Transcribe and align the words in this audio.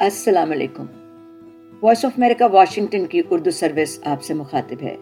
السلام 0.00 0.50
علیکم۔ 0.50 0.84
Voice 1.82 2.04
of 2.04 2.12
America, 2.16 2.54
Washington 2.54 3.06
کی 3.06 3.22
اردو 3.30 3.50
سروس 3.50 3.98
آپ 4.04 4.22
سے 4.22 4.34
مخاطب 4.34 4.82
ہے۔ 4.82 4.96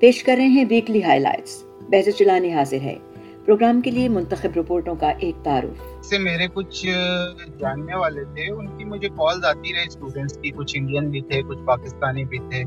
پیش 0.00 0.24
کر 0.24 0.34
رہے 0.38 0.46
ہیں 0.46 0.64
ویکلی 0.68 1.02
ہائی 1.02 1.20
لائٹس 1.20 1.64
بحث 1.88 2.16
چلانی 2.16 2.52
حاضر 2.52 2.80
ہے۔ 2.82 2.94
پروگرام 3.44 3.80
کے 3.80 3.90
لیے 3.90 4.08
منتخب 4.08 4.48
رپورٹوں 4.56 4.94
کا 4.94 5.12
ایک 5.18 5.44
تعارف۔ 5.44 6.04
سے 6.04 6.18
میرے 6.18 6.46
کچھ 6.54 6.86
جاننے 7.60 7.96
والے 7.96 8.24
تھے، 8.24 8.52
ان 8.52 8.78
کی 8.78 8.84
مجھے 8.84 9.08
کالز 9.08 9.44
آتی 9.44 9.74
رہے 9.74 9.82
اسٹوڈنٹس 9.86 10.38
کی 10.38 10.50
کچھ 10.50 10.76
انڈین 10.78 11.10
بھی 11.10 11.20
تھے، 11.20 11.42
کچھ 11.42 11.62
پاکستانی 11.64 12.24
بھی 12.24 12.38
تھے۔ 12.38 12.64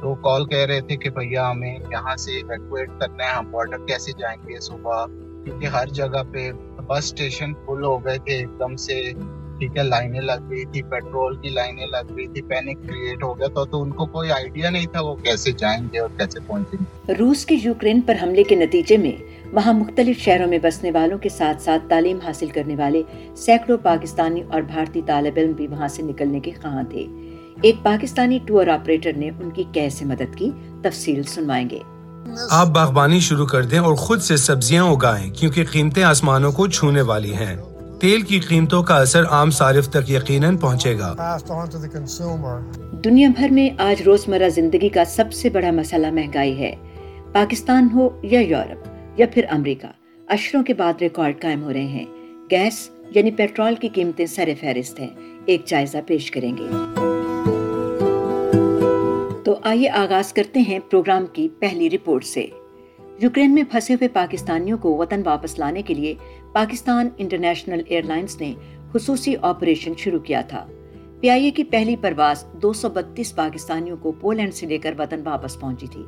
تو 0.00 0.14
کال 0.14 0.46
کہہ 0.46 0.66
رہے 0.66 0.80
تھے 0.80 0.96
کہ 0.96 1.10
بھیا، 1.10 1.50
ہمیں 1.50 1.78
یہاں 1.90 2.16
سے 2.16 2.32
ایویکویٹ 2.32 2.90
کرنا 3.00 3.24
ہے، 3.24 3.30
ہم 3.30 3.50
بارڈر 3.50 3.78
کیسے 3.86 4.12
جائیں 4.18 4.48
گے 4.48 4.60
صبح؟ 4.60 5.06
کیونکہ 5.44 5.66
ہر 5.66 5.86
جگہ 5.86 6.22
پہ 6.32 6.52
بس 6.86 6.98
اسٹیشن 6.98 7.54
فل 7.54 7.84
ہو 7.84 8.04
گئے 8.04 8.18
تھے، 8.18 8.32
ایک 8.32 8.48
دم 8.58 8.76
سے 8.76 9.12
ٹھیک 9.58 9.76
ہے 9.76 9.82
لائنیں 9.82 10.20
لگ 10.20 10.50
گئی 10.50 10.64
تھی 10.64 10.82
پیٹرول 10.82 11.36
کی 11.36 11.48
لائنیں 11.48 11.86
لگ 11.86 12.16
گئی 12.16 12.26
تھی 12.26 12.42
پینک 12.42 12.88
کریٹ 12.88 13.22
ہو 13.22 13.38
گیا 13.38 13.64
تو 13.64 13.82
ان 13.82 13.90
کو 13.90 14.06
کوئی 14.06 14.30
آئیڈیا 14.30 14.70
نہیں 14.70 14.86
تھا 14.86 15.00
وہ 15.00 15.14
کیسے 15.14 15.52
جائیں 15.52 15.84
گے 15.92 15.98
اور 15.98 16.08
کیسے 16.16 16.40
پہنچیں 16.46 16.84
گے۔ 16.84 17.14
روس 17.14 17.46
کے 17.46 17.56
یوکرین 17.62 18.00
پر 18.00 18.14
حملے 18.22 18.42
کے 18.42 18.54
نتیجے 18.54 18.96
میں 18.96 19.12
وہاں 19.52 19.72
مختلف 19.72 20.18
شہروں 20.18 20.48
میں 20.48 20.58
بسنے 20.62 20.90
والوں 20.90 21.18
کے 21.18 21.28
ساتھ 21.28 21.62
ساتھ 21.62 21.82
تعلیم 21.88 22.18
حاصل 22.24 22.46
کرنے 22.46 22.76
والے 22.76 23.02
سینکڑوں 23.36 23.78
پاکستانی 23.78 24.42
اور 24.48 24.62
بھارتی 24.62 25.02
طالب 25.06 25.32
علم 25.36 25.52
بھی 25.52 25.66
وہاں 25.66 25.88
سے 25.88 26.02
نکلنے 26.02 26.40
کے 26.40 26.50
خواہاں 26.50 26.82
تھے۔ 26.82 27.06
ایک 27.62 27.76
پاکستانی 27.82 28.38
ٹور 28.44 28.66
آپریٹر 28.66 29.12
نے 29.12 29.28
ان 29.28 29.50
کی 29.50 29.64
کیسے 29.72 30.04
مدد 30.04 30.36
کی 30.36 30.50
تفصیل 30.82 31.22
سنوائیں 31.22 31.70
گے۔ 31.70 31.78
آپ 32.50 32.66
باغبانی 32.66 33.20
شروع 33.20 33.46
کر 33.46 33.62
دیں 33.62 33.78
اور 33.78 33.94
خود 33.94 34.20
سے 34.20 34.36
سبزیاں 34.36 34.84
اگائیں 34.84 35.30
کیونکہ 35.30 35.64
قیمتیں 35.64 36.02
آسمانوں 36.02 36.52
کو 36.52 36.66
چھونے 36.66 37.00
والی 37.00 37.34
ہیں۔ 37.34 37.56
تیل 38.00 38.20
کی 38.20 38.40
قیمتوں 38.40 38.82
کا 38.82 38.96
اثر 38.96 39.24
عام 39.24 39.50
صارف 39.50 39.88
تک 39.88 40.10
یقیناً 40.10 40.56
پہنچے 40.56 40.98
گا۔ 40.98 41.38
دنیا 43.04 43.28
بھر 43.36 43.48
میں 43.50 43.70
آج 43.78 44.02
روزمرہ 44.02 44.48
زندگی 44.48 44.88
کا 44.88 45.04
سب 45.04 45.32
سے 45.32 45.50
بڑا 45.50 45.70
مسئلہ 45.70 46.10
مہنگائی 46.10 46.58
ہے۔ 46.58 46.74
پاکستان 47.32 47.88
ہو 47.94 48.08
یا 48.22 48.40
یورپ 48.40 48.88
یا 49.16 49.26
پھر 49.34 49.44
امریکہ 49.50 49.88
اشروں 50.28 50.64
کے 50.64 50.74
بعد 50.74 50.92
ریکارڈ 51.00 51.40
قائم 51.42 51.62
ہو 51.62 51.72
رہے 51.72 51.86
ہیں۔ 51.86 52.04
گیس 52.50 52.90
یعنی 53.14 53.30
پیٹرول 53.30 53.74
کی 53.74 53.88
قیمتیں 53.88 54.26
سر 54.26 54.48
فہرست 54.60 55.00
ہیں۔ 55.00 55.08
ایک 55.46 55.64
جائزہ 55.66 55.98
پیش 56.06 56.30
کریں 56.30 56.56
گے۔ 56.56 56.66
تو 59.44 59.56
آئیے 59.62 59.90
آغاز 59.90 60.32
کرتے 60.32 60.60
ہیں 60.60 60.78
پروگرام 60.90 61.26
کی 61.26 61.48
پہلی 61.58 61.90
رپورٹ 61.90 62.24
سے۔ 62.24 62.46
یوکرین 63.22 63.54
میں 63.54 63.62
پھنسے 63.70 63.94
ہوئے 63.94 64.08
پاکستانیوں 64.08 64.78
کو 64.78 64.96
وطن 64.96 65.22
واپس 65.24 65.58
لانے 65.58 65.82
کے 65.82 65.94
لیے 65.94 66.14
پاکستان 66.52 67.08
انٹرنیشنل 67.16 67.82
ایئر 67.86 68.02
لائنز 68.02 68.40
نے 68.40 68.54
خصوصی 68.92 69.34
آپریشن 69.42 69.92
شروع 69.96 70.18
کیا 70.18 70.40
تھا۔ 70.40 70.66
پی 71.20 71.30
آئی 71.30 71.44
اے 71.44 71.50
کی 71.50 71.64
پہلی 71.64 71.96
پرواز 71.96 72.44
دو 72.62 72.72
سو 72.72 72.88
بتیس 72.88 73.36
پاکستانیوں 73.36 73.96
کو 73.96 74.12
پولینڈ 74.12 74.54
سے 74.54 74.66
لے 74.66 74.78
کر 74.78 74.94
وطن 74.98 75.20
واپس 75.24 75.60
پہنچی 75.60 75.86
تھی۔ 75.86 76.02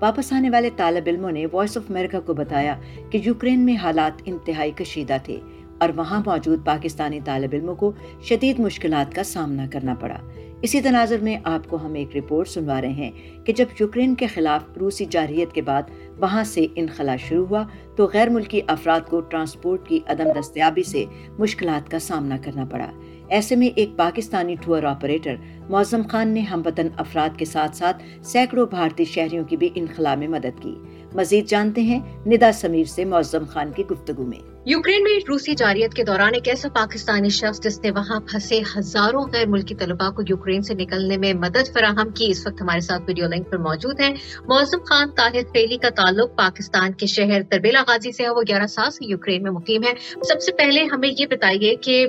واپس 0.00 0.32
آنے 0.32 0.50
والے 0.50 0.70
طالب 0.76 1.04
علموں 1.06 1.32
نے 1.32 1.46
وائس 1.52 1.76
آف 1.76 1.90
امریکہ 1.90 2.20
کو 2.20 2.34
بتایا 2.34 2.76
کہ 3.10 3.20
یوکرین 3.24 3.60
میں 3.60 3.76
حالات 3.76 4.22
انتہائی 4.24 4.70
کشیدہ 4.70 5.16
تھے 5.24 5.40
اور 5.78 5.88
وہاں 5.96 6.22
موجود 6.26 6.64
پاکستانی 6.64 7.20
طالب 7.24 7.50
علموں 7.52 7.74
کو 7.74 7.92
شدید 8.22 8.58
مشکلات 8.58 9.14
کا 9.14 9.22
سامنا 9.22 9.66
کرنا 9.72 9.94
پڑا۔ 9.94 10.18
اسی 10.62 10.80
تناظر 10.80 11.18
میں 11.22 11.36
آپ 11.44 11.68
کو 11.68 11.76
ہم 11.76 11.94
ایک 11.94 12.16
رپورٹ 12.16 12.48
سنوا 12.48 12.80
رہے 12.80 12.88
ہیں 12.88 13.10
کہ 13.44 13.52
جب 13.52 13.66
یوکرین 13.80 14.14
کے 14.14 14.26
خلاف 14.26 14.78
روسی 14.78 15.04
جارحیت 15.04 15.52
کے 15.52 15.62
بعد 15.62 15.82
وہاں 16.18 16.44
سے 16.44 16.66
انخلا 16.74 17.16
شروع 17.16 17.46
ہوا 17.46 17.64
تو 17.96 18.06
غیر 18.12 18.28
ملکی 18.28 18.60
افراد 18.66 19.00
کو 19.08 19.20
ٹرانسپورٹ 19.20 19.88
کی 19.88 19.98
عدم 20.06 20.40
دستیابی 20.40 20.82
سے 20.82 21.04
مشکلات 21.38 21.90
کا 21.90 21.98
سامنا 21.98 22.36
کرنا 22.42 22.64
پڑا۔ 22.64 22.90
ایسے 23.28 23.56
میں 23.56 23.68
ایک 23.76 23.90
پاکستانی 23.96 24.56
ٹور 24.64 24.82
آپریٹر 24.82 25.34
معظم 25.68 26.02
خان 26.08 26.28
نے 26.28 26.40
ہم 26.40 26.62
وطن 26.64 26.88
افراد 26.96 27.38
کے 27.38 27.44
ساتھ 27.44 27.76
ساتھ 27.76 28.02
سینکڑوں 28.22 28.66
بھارتی 28.66 29.04
شہریوں 29.04 29.44
کی 29.44 29.56
بھی 29.56 29.68
انخلا 29.74 30.14
میں 30.14 30.28
مدد 30.28 30.62
کی۔ 30.62 30.74
مزید 31.14 31.46
جانتے 31.46 31.80
ہیں 31.80 32.00
ندا 32.26 32.52
سمیر 32.52 32.84
سے 32.84 33.04
معظم 33.04 33.44
خان 33.48 33.70
کی 33.76 33.84
گفتگو 33.90 34.24
میں۔ 34.24 34.57
یوکرین 34.70 35.02
میں 35.02 35.12
روسی 35.28 35.54
جاریت 35.54 35.94
کے 35.94 36.04
دوران 36.04 36.34
ایک 36.34 36.48
ایسا 36.48 36.68
پاکستانی 36.74 37.28
شخص 37.28 37.60
جس 37.60 37.80
نے 37.82 37.90
وہاں 37.90 38.20
پھنسے 38.20 38.60
ہزاروں 38.76 39.24
غیر 39.32 39.46
ملکی 39.46 39.74
طلباء 39.74 40.10
کو 40.10 40.22
یوکرین 40.28 40.62
سے 40.62 40.74
نکلنے 40.74 41.16
میں 41.16 41.32
مدد 41.34 41.72
فراہم 41.74 42.10
کی، 42.10 42.30
اس 42.30 42.46
وقت 42.46 42.62
ہمارے 42.62 42.80
ساتھ 42.80 43.02
ویڈیو 43.06 43.26
لنک 43.26 43.50
پر 43.50 43.58
موجود 43.58 44.00
ہیں۔ 44.00 44.14
معظم 44.48 44.78
خان 44.84 45.10
طاہر 45.10 45.40
فیلی 45.52 45.76
کا 45.76 45.88
تعلق 45.88 46.36
پاکستان 46.36 46.92
کے 46.92 47.06
شہر 47.06 47.42
تربیلا 47.50 47.82
غازی 47.88 48.12
سے 48.12 48.22
ہے، 48.22 48.28
وہ 48.28 48.42
گیارہ 48.48 48.66
سال 48.66 48.90
سے 48.90 49.04
یوکرین 49.06 49.42
میں 49.42 49.50
مقیم 49.50 49.82
ہے 49.82 49.92
سب 50.28 50.40
سے 50.40 50.52
پہلے 50.52 50.84
ہمیں 50.84 51.10
یہ 51.18 51.26
بتائیے 51.30 51.76
کہ 51.76 52.06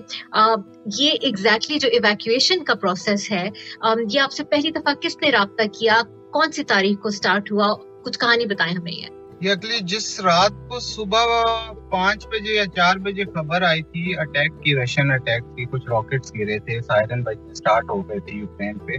یہ 0.97 1.11
ایگزیکٹلی 1.21 1.79
جو 1.79 1.89
ایویکویشن 1.91 2.63
کا 2.63 2.73
پروسیس 2.73 3.31
ہے 3.31 3.49
یہ 4.11 4.19
آپ 4.19 4.31
سے 4.31 4.43
پہلی 4.43 4.71
دفعہ 4.71 4.93
کس 4.93 5.17
نے 5.21 5.29
رابطہ 5.29 5.67
کیا؟ 5.79 6.01
کون 6.33 6.51
سی 6.51 6.63
تاریخ 6.63 6.99
کو 7.01 7.07
اسٹارٹ 7.07 7.51
ہوا؟ 7.51 7.73
کچھ 8.03 8.19
کہانی 8.19 8.45
بتائیں 8.45 8.73
ہمیں 8.73 8.91
یہ۔ 8.91 9.18
جس 9.41 10.19
رات 10.19 10.51
کو 10.69 10.79
صبح 10.79 11.25
پانچ 11.89 12.27
بجے 12.27 12.53
یا 12.53 12.65
چار 12.65 12.95
بجے 12.95 13.23
خبر 13.23 13.61
آئی 13.61 13.81
تھی 13.81 14.19
اٹیک 14.19 14.63
کی 14.63 14.75
رشین 14.75 15.11
اٹیک 15.11 15.43
کی، 15.55 15.65
کچھ 15.65 15.89
راکٹس 15.89 16.33
گرے 16.35 16.59
تھے 16.59 16.81
سائرن 16.81 17.23
بجنے 17.23 17.53
سٹارٹ 17.53 17.89
ہو 17.89 18.09
گئے 18.09 18.19
تھے 18.19 18.37
یوکرین 18.37 18.77
پہ. 18.77 18.93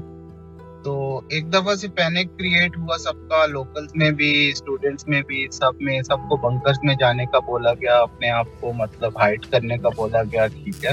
تو 0.84 1.20
ایک 1.28 1.52
دفعہ 1.52 1.74
سے 1.74 1.88
پینک 1.88 2.38
کریٹ 2.38 2.76
ہوا 2.76 2.96
سب 2.98 3.28
کا 3.28 3.46
لوکلز 3.46 3.90
میں 3.94 4.10
بھی 4.10 4.50
اسٹوڈینٹس 4.50 5.08
میں 5.08 5.22
بھی، 5.22 5.48
سب 5.52 5.72
میں، 5.80 6.02
سب 6.02 6.16
کو 6.28 6.36
بنکرز 6.36 6.78
میں 6.82 6.94
جانے 6.94 7.26
کا 7.26 7.38
بولا 7.38 7.74
گیا، 7.74 7.98
اپنے 7.98 8.30
آپ 8.30 8.46
کو 8.60 8.72
مطلب 8.72 9.18
ہائٹ 9.20 9.46
کرنے 9.46 9.78
کا 9.78 9.88
بولا 9.88 10.22
گیا، 10.22 10.46
ٹھیک 10.46 10.84
ہے. 10.84 10.92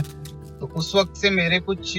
تو 0.59 0.67
اس 0.73 0.95
وقت 0.95 1.17
سے 1.17 1.29
میرے 1.29 1.59
کچھ 1.65 1.97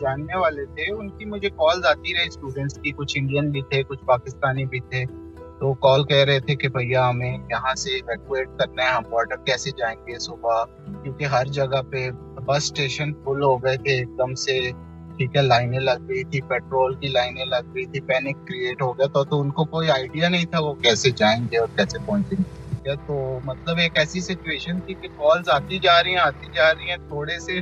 جاننے 0.00 0.38
والے 0.38 0.64
تھے، 0.64 0.92
ان 0.92 1.08
کی 1.08 1.24
مجھے 1.24 1.50
کالز 1.50 1.86
آتی 1.86 2.14
رہے 2.14 2.26
اسٹوڈینٹس 2.26 2.78
کی، 2.82 2.92
کچھ 2.92 3.18
انڈین 3.18 3.50
بھی 3.50 3.60
تھے، 3.60 3.82
کچھ 3.82 4.04
پاکستانی 4.04 4.64
بھی 4.64 4.80
تھے. 4.80 5.04
تو 5.60 5.74
کال 5.74 6.04
کہہ 6.04 6.24
رہے 6.24 6.40
تھے 6.40 6.54
کہ 6.54 6.68
بھیا 6.68 7.08
ہمیں 7.08 7.38
یہاں 7.50 7.74
سے 7.74 7.90
ایویکویٹ 7.90 8.48
کرنا 8.58 8.82
ہے، 8.82 8.88
ہم 8.88 9.02
بارڈر 9.10 9.36
کیسے 9.36 9.70
جائیں 9.70 9.96
گے 10.06 10.18
صبح؟ 10.18 10.64
کیونکہ 11.02 11.24
ہر 11.24 11.44
جگہ 11.44 11.82
پہ 11.90 12.10
بس 12.34 12.56
اسٹیشن 12.56 13.12
فل 13.14 13.42
ہو 13.42 13.56
گئے 13.56 13.76
تھے، 13.76 13.92
ایک 13.98 14.08
دم 14.18 14.34
سے 14.34 14.70
ٹھیک 15.16 15.36
ہے، 15.36 15.42
لائنیں 15.42 15.78
لگ 15.78 16.08
گئی 16.08 16.24
تھی 16.24 16.40
پیٹرول 16.40 16.94
کی 16.94 17.08
لائنیں 17.08 17.44
لگ 17.44 17.74
گئی 17.74 17.86
تھی 17.86 18.00
پینک 18.00 18.36
کریٹ 18.48 18.82
ہو 18.82 18.98
گیا 18.98 19.22
تو 19.22 19.40
ان 19.40 19.50
کو 19.50 19.64
کوئی 19.64 19.90
آئیڈیا 19.90 20.28
نہیں 20.28 20.44
تھا 20.44 20.60
وہ 20.60 20.74
کیسے 20.74 21.10
جائیں 21.10 21.44
گے 21.52 21.58
اور 21.58 21.68
کیسے 21.76 21.98
پہنچیں 22.06 22.38
گے۔ 22.38 22.66
تو 23.06 23.38
مطلب 23.44 23.78
ایک 23.78 23.98
ایسی 23.98 24.20
سچویشن 24.20 24.80
تھی 24.80 24.94
کہ 24.94 25.08
کالز 25.08 25.48
آتی 25.48 25.78
جا 25.78 26.02
رہی 26.02 26.10
ہیں، 26.10 26.18
آتی 26.18 26.46
جا 26.54 26.74
رہی 26.74 26.90
ہیں، 26.90 26.96
تھوڑے 26.96 27.38
سے 27.38 27.60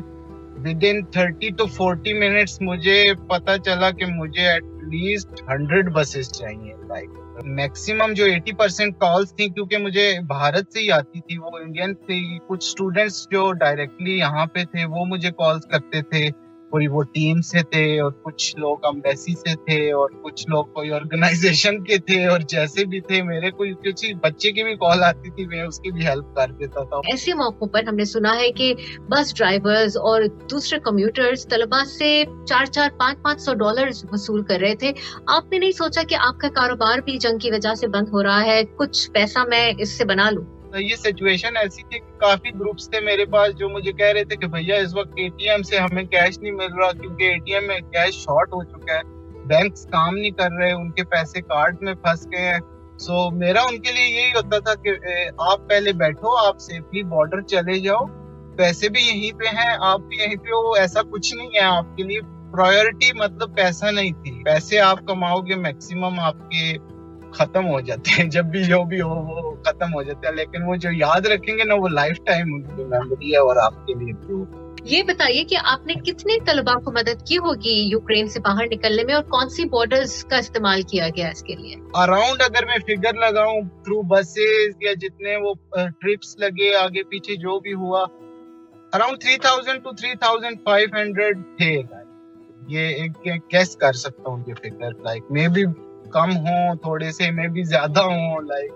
within 0.89 1.05
thirty 1.05 1.49
to 1.51 1.67
forty 1.67 2.13
minutes 2.13 2.61
مجھے 2.61 3.03
پتا 3.29 3.59
چلا 3.59 3.91
کہ 3.91 4.07
مجھے 4.07 4.43
ایٹ 4.43 4.65
لیسٹ 4.65 5.43
ہنڈریڈ 5.49 5.93
بسز 5.93 6.33
چاہیے 6.33 6.73
لائک 6.89 7.09
میکسیمم 7.45 8.13
جو 8.13 8.25
ایٹی 8.25 8.53
پرسینٹ 8.53 8.99
کالس 8.99 9.35
تھیں 9.37 9.49
کیونکہ 9.49 9.79
مجھے 9.79 10.13
بھارت 10.27 10.73
سے 10.73 10.81
ہی 10.81 10.91
آتی 10.91 11.21
تھی، 11.21 11.39
وہ 11.39 11.59
انڈین 11.59 11.95
تھی 11.95 12.39
کچھ 12.47 12.65
اسٹوڈینٹس 12.65 13.29
جو 13.31 13.53
ڈائریکٹلی 13.53 14.19
یہاں 14.19 14.47
پہ 14.47 14.65
تھے، 14.65 14.85
وہ 14.85 15.05
مجھے 15.05 15.31
کالس 15.31 15.67
کرتے 15.67 16.03
تھے۔ 16.03 16.29
کوئی 16.75 16.87
وہ 16.87 17.03
ٹیم 17.03 17.41
سے 17.41 17.63
تھے 17.63 18.01
اور 18.01 18.13
کچھ 18.13 18.57
لوگ 18.57 18.85
امبیسی 18.85 19.33
سے 19.33 19.55
تھے 19.57 19.93
اور 19.93 20.11
کچھ 20.23 20.49
لوگ 20.49 20.65
کوئی 20.65 20.93
آرگنائزیشن 20.93 21.85
کے 21.85 21.99
تھے 21.99 22.27
اور 22.27 22.41
جیسے 22.41 22.85
بھی 22.85 23.01
تھے، 23.01 23.23
میرے 23.23 23.51
کوئی 23.51 23.73
کسی 23.73 24.15
بچے 24.15 24.53
کی 24.53 24.63
بھی 24.63 24.75
کال 24.75 25.03
آتی 25.03 25.31
تھی، 25.31 25.47
میں 25.47 25.63
اس 25.63 25.79
کی 25.79 25.91
بھی 25.91 26.07
ہیلپ 26.07 26.37
کر 26.37 26.51
دیتا 26.53 26.85
تھا۔ 26.85 26.97
ایسے 26.97 27.35
موقعوں 27.35 27.69
پر 27.69 27.83
ہم 27.89 27.95
نے 27.95 28.05
سنا 28.05 28.37
ہے 28.37 28.53
کہ 28.53 28.75
بس 29.09 29.35
ڈرائیورز 29.37 29.97
اور 29.97 30.23
دوسرے 30.51 30.79
کمیوٹرز 30.79 31.47
طلبا 31.49 31.85
سے 31.99 32.25
چار 32.49 32.65
چار، 32.65 32.89
پانچ 32.99 33.23
پانچ 33.23 33.41
سو 33.41 33.55
ڈالر 33.55 33.89
وصول 34.13 34.43
کر 34.43 34.59
رہے 34.61 34.75
تھے۔ 34.75 34.93
آپ 35.27 35.53
نے 35.53 35.59
نہیں 35.59 35.73
سوچا 35.73 36.03
کہ 36.09 36.15
آپ 36.15 36.41
کا 36.41 36.49
کاروبار 36.49 36.99
بھی 36.99 37.19
جنگ 37.19 37.39
کی 37.39 37.51
وجہ 37.51 37.75
سے 37.75 37.87
بند 37.87 38.09
ہو 38.13 38.23
رہا 38.23 38.43
ہے؟ 38.43 38.63
کچھ 38.77 39.11
پیسہ 39.11 39.39
میں 39.49 39.73
اس 39.79 39.89
سے 39.89 40.05
بنا 40.05 40.31
لوں۔ 40.31 40.54
یہ 40.79 40.97
سچویشن 40.97 41.57
ایسی 41.57 41.83
تھی 41.83 41.99
کہ 41.99 42.19
کافی 42.19 42.51
گروپس 42.61 42.91
تھے 42.91 43.01
میرے 43.01 43.25
پاس 43.25 43.57
جو 43.57 43.69
مجھے 43.69 43.93
کہہ 43.93 44.07
رہے 44.07 44.25
تھے 44.25 44.37
کہ 44.37 44.47
بھیا 44.47 44.77
اس 44.77 44.97
وقت 44.97 45.13
اے 45.17 45.29
ٹی 45.29 45.51
ایم 45.51 45.63
سے 45.63 45.77
ہمیں 45.77 46.05
کیش 46.05 46.39
نہیں 46.39 46.53
مل 46.53 46.75
رہا 46.75 46.93
کیونکہ 46.93 47.25
اے 47.25 47.39
ٹی 47.39 47.55
ایم 47.55 47.67
میں 47.67 47.81
کیش 47.81 48.15
شارٹ 48.15 48.49
ہو 48.49 48.65
چکا 48.65 48.95
ہے۔ 48.95 49.03
بینکس 49.47 49.87
کام 49.87 50.17
نہیں 50.17 50.31
کر 50.31 50.49
رہے، 50.59 50.73
ان 50.73 50.91
کے 50.91 51.05
پیسے 51.05 51.41
کارڈ 51.41 51.77
میں 51.81 51.95
پھنس 51.95 52.27
گئے 52.27 52.41
ہیں۔ 52.41 52.59
سو 52.99 53.31
میرا 53.31 53.61
ان 53.61 53.79
کے 53.79 53.93
لیے 53.93 54.07
یہی 54.07 54.31
ہوتا 54.31 54.59
تھا 54.59 54.75
کہ 54.75 54.91
آپ 55.39 55.69
پہلے 55.69 55.93
بیٹھو، 55.93 56.47
آپ 56.47 56.59
سیفلی 56.59 57.03
بارڈر 57.03 57.41
چلے 57.41 57.79
جاؤ۔ 57.79 58.05
پیسے 58.57 58.89
بھی 58.89 59.01
یہیں 59.01 59.39
پہ 59.39 59.45
ہیں، 59.45 59.77
آپ 59.81 60.01
بھی 60.01 60.17
یہیں 60.17 60.37
پہ 60.37 60.49
ہو، 60.49 60.73
ایسا 60.73 61.01
کچھ 61.03 61.35
نہیں 61.35 61.49
ہے۔ 61.55 61.61
آپ 61.61 61.97
کے 61.97 62.03
لیے 62.03 62.21
پرائرٹی 62.53 63.13
مطلب 63.13 63.57
پیسہ 63.57 63.85
نہیں 63.85 64.13
تھی۔ 64.13 64.43
پیسے 64.45 64.81
آپ 64.81 64.99
کماؤ 65.09 65.41
گے 65.41 65.55
میکسیمم 65.55 66.21
آپ 66.21 66.37
کے 66.51 66.79
ختم 67.35 67.67
ہو 67.67 67.81
جاتے 67.81 68.23
ہیں۔ 68.23 68.31
جب 68.31 68.45
بھی 68.45 68.65
جو 68.65 68.85
بھی 68.85 69.01
ہو 69.01 69.15
وہ 69.15 69.55
ختم 69.63 69.95
ہو 69.95 70.03
جاتے 70.03 70.27
ہیں۔ 70.27 70.35
لیکن 70.35 70.63
وہ 70.63 70.77
جو 70.77 70.91
یاد 70.93 71.27
رکھیں 71.27 71.59
گے 71.59 71.65
نا 71.65 71.75
وہ 71.75 71.89
لائف 71.89 72.19
ٹائم 72.25 72.49
میموری 72.89 73.33
ہے 73.33 73.39
اور 73.39 73.57
آپ 73.57 73.87
کے 73.87 73.95
لیے 73.95 74.35
یہ 74.83 75.03
بتائیے 75.03 75.45
کہ 75.45 75.57
آپ 75.65 75.87
نے 75.87 75.95
کتنے 75.95 76.33
طلبا 76.47 76.75
کو 76.75 76.93
مدد 76.93 77.27
کی 77.27 77.39
ہوگی 77.39 77.89
یوکرین 77.91 78.29
سے 78.29 78.41
باہر 78.41 78.65
نکلنے 78.71 79.05
میں 79.05 79.15
اور 79.15 79.23
کون 79.23 79.49
سی 79.49 79.65
بارڈر 79.65 80.03
کا 80.31 80.37
استعمال 80.37 80.83
کیا 80.83 81.09
گیا 81.17 81.29
اس 81.29 81.43
کے 81.43 81.55
لیے؟ 81.55 81.77
اراؤنڈ 81.95 82.43
اگر 82.43 82.67
میں 82.67 82.79
فگر 82.79 83.15
لگاؤں 83.15 83.61
تھرو 83.61 84.03
بسز 84.03 84.77
یا 84.81 84.93
جتنے 84.93 85.37
وہ 85.37 85.55
ٹرپس 85.75 86.39
لگے 86.39 86.75
آگے 86.75 87.03
پیچھے 87.03 87.35
جو 87.35 87.61
بھی 87.61 87.75
ہوا۔ 87.75 88.05
Around 88.93 89.21
three 89.21 89.37
thousand 89.39 89.85
to 89.85 89.93
three 89.93 90.17
thousand 90.17 90.57
five 90.65 90.89
hundred 90.97 91.39
تھے۔ 91.59 91.83
یہ 92.69 92.81
ایک 92.81 93.11
کیس 93.51 93.77
کر 93.77 93.93
سکتا 93.93 94.31
ہوں 94.31 94.45
یہ 94.47 94.55
فگر 94.55 94.95
لائک 95.01 95.23
میں 95.31 95.49
بھی 95.49 95.65
کم 96.15 96.37
ہوں 96.39 96.75
تھوڑے 96.75 97.11
سے 97.11 97.31
میں 97.31 97.49
بھی 97.49 97.63
زیادہ 97.65 98.03
ہوں 98.03 98.41
لائک 98.43 98.73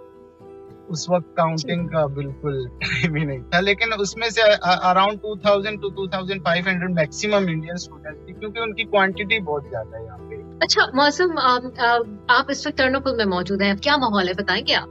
اس 0.89 1.09
وقت 1.11 1.37
کاؤنٹنگ 1.37 1.87
کا 1.87 2.05
بالکل 2.07 2.57
ٹائم 2.81 3.17
ہی 3.17 3.25
نہیں 3.25 3.43
تھا 3.51 3.61
لیکن 3.61 3.93
اس 3.99 4.17
میں 4.17 4.29
سے 4.29 4.43
around 4.83 5.19
two 5.19 5.35
thousand 5.37 5.81
to 5.81 5.89
two 5.89 6.07
thousand 6.07 6.43
five 6.45 6.65
hundred 6.67 6.95
maximum 6.95 7.47
Indian 7.49 7.75
student 7.75 8.25
تھی 8.25 8.33
کیونکہ 8.33 8.59
ان 8.59 8.75
کی 8.75 8.85
کوانٹٹی 8.85 9.39
بہت 9.41 9.65
زیادہ 9.71 9.97
ہے 9.97 10.05
یہاں 10.05 10.19
پہ۔ 10.31 10.37
اچھا 10.61 10.83
موسم 10.95 11.39
آپ 12.29 12.45
اس 12.49 12.67
وقت 12.67 12.79
ٹرنوپل 12.79 13.17
میں 13.17 13.27
موجود 13.27 13.63
ہیں 13.63 13.75
کیا 13.83 13.97
ماحول 13.97 14.29
ہے 14.29 14.33
بتائیں 14.33 14.63
گے 14.67 14.75
آپ؟ 14.75 14.89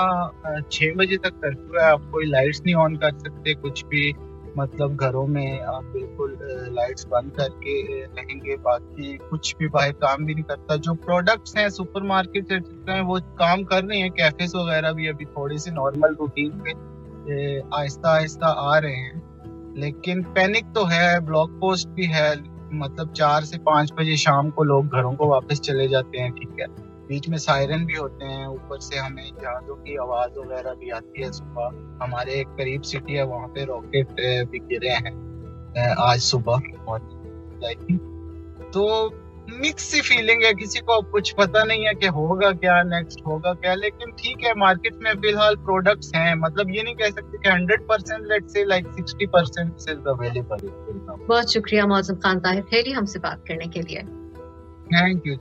چھ 0.70 0.92
بجے 0.96 1.16
تک 1.16 1.40
کرفیو 1.40 1.78
ہے 1.80 1.84
آپ 1.84 2.00
کوئی 2.10 2.26
لائٹس 2.26 2.60
نہیں 2.60 2.74
آن 2.74 2.96
کر 2.96 3.18
سکتے 3.18 3.54
کچھ 3.54 3.84
بھی۔ 3.86 4.12
مطلب 4.56 5.00
گھروں 5.00 5.26
میں 5.26 5.60
آپ 5.60 5.82
بالکل 5.92 6.34
لائٹس 6.72 7.06
بند 7.06 7.30
کر 7.30 7.48
کے 7.48 8.04
رہیں 8.16 8.40
گے، 8.44 8.56
باقی 8.56 9.16
کچھ 9.30 9.56
بھی 9.56 9.68
باہر 9.68 9.92
کام 9.92 10.24
بھی 10.24 10.34
نہیں 10.34 10.44
کرتا۔ 10.44 10.76
جو 10.76 10.94
پروڈکٹس 10.94 11.56
ہیں 11.56 11.68
سپر 11.68 12.02
مارکیٹ 12.02 12.52
ہیں 12.52 13.00
وہ 13.00 13.18
کام 13.34 13.64
کر 13.64 13.84
رہے 13.84 13.96
ہیں 13.96 14.08
کیفیز 14.08 14.54
وغیرہ 14.54 14.92
بھی 14.92 15.08
ابھی 15.08 15.24
تھوڑی 15.24 15.58
سی 15.58 15.70
نارمل 15.70 16.14
روٹین 16.18 16.50
پہ 16.50 16.70
آہستہ 17.72 18.06
آہستہ 18.06 18.54
آ 18.56 18.80
رہے 18.80 18.96
ہیں۔ 18.96 19.20
لیکن 19.74 20.22
پینک 20.22 20.74
تو 20.74 20.90
ہے 20.90 21.20
بلاک 21.20 21.50
پوسٹ 21.60 21.86
بھی 21.86 22.12
ہے۔ 22.14 22.32
مطلب 22.72 23.14
چار 23.14 23.42
سے 23.42 23.58
پانچ 23.58 23.92
بجے 23.92 24.16
شام 24.16 24.50
کو 24.50 24.64
لوگ 24.64 24.84
گھروں 24.84 25.12
کو 25.12 25.26
واپس 25.26 25.60
چلے 25.60 25.88
جاتے 25.88 26.22
ہیں، 26.22 26.30
ٹھیک 26.30 26.60
ہے۔ 26.60 26.91
بیچ 27.12 27.28
میں 27.28 27.38
سائرن 27.38 27.84
بھی 27.84 27.96
ہوتے 27.96 28.26
ہیں 28.26 28.44
اوپر 28.44 28.78
سے 28.78 28.98
ہمیں 28.98 29.24
جہازوں 29.32 29.74
کی 29.76 29.98
آواز 29.98 30.36
وغیرہ 30.38 30.74
بھی 30.74 30.92
آتی 30.92 31.22
ہے 31.22 31.30
صبح 31.32 31.68
ہمارے 32.00 32.30
ایک 32.30 32.48
قریب 32.56 32.84
سٹی 32.84 33.16
ہے 33.18 33.22
وہاں 33.22 33.48
پہ 33.48 33.64
راکٹ 33.64 34.20
بھی 34.50 34.58
گرے 34.70 34.94
ہیں 34.96 35.90
آج 35.98 36.22
صبح 36.22 36.56
تو 38.72 38.86
مکس 39.60 39.82
سی 39.82 40.00
فیلنگ 40.00 40.42
ہے 40.42 40.52
کسی 40.54 40.80
کو 40.80 41.00
کچھ 41.10 41.34
پتا 41.36 41.64
نہیں 41.64 41.86
ہے 41.86 41.94
کہ 41.94 42.08
ہوگا 42.08 42.50
کیا 42.52 42.82
نیکسٹ 42.82 43.20
ہوگا 43.26 43.52
کیا 43.54 43.74
لیکن 43.74 44.10
ٹھیک 44.16 44.44
ہے 44.44 44.54
مارکیٹ 44.56 44.94
میں 44.94 45.12
فی 45.22 45.28
الحال 45.28 45.56
پروڈکٹس 45.56 46.14
ہیں 46.14 46.34
مطلب 46.34 46.70
یہ 46.70 46.82
نہیں 46.82 46.94
کہہ 46.94 47.10
سکتے 47.10 47.38
کہ 47.38 47.48
ہنڈریڈ 47.48 47.86
پرسینٹ 47.86 48.26
لیٹ 48.26 48.50
سے 48.50 48.64
لائک 48.64 48.86
سکسٹی 48.92 49.26
پرسینٹ 49.26 50.06
اویلیبل 50.06 50.66
بہت 51.28 51.50
شکریہ 51.50 51.82
موزم 51.82 52.20
خان 52.22 52.40
طاہر 52.40 52.94
ہم 52.96 53.06
سے 53.06 53.18
بات 53.18 53.46
کرنے 53.46 53.66
کے 53.66 53.82
لیے۔ 53.82 54.00
تھینک 54.88 55.26
یو 55.26 55.36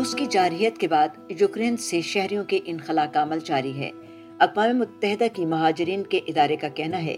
روس 0.00 0.14
کی 0.14 0.26
جارحیت 0.26 0.78
کے 0.78 0.88
بعد 0.88 1.08
یوکرین 1.40 1.76
سے 1.76 2.00
شہریوں 2.00 2.44
کے 2.44 2.60
انخلا 2.64 3.06
کا 3.06 3.22
عمل 3.22 3.38
جاری 3.44 3.78
ہے۔ 3.78 3.90
اقوام 4.38 4.78
متحدہ 4.78 5.24
کی 5.32 5.46
مہاجرین 5.46 6.02
کے 6.02 6.20
ادارے 6.26 6.56
کا 6.56 6.68
کہنا 6.68 7.04
ہے 7.04 7.16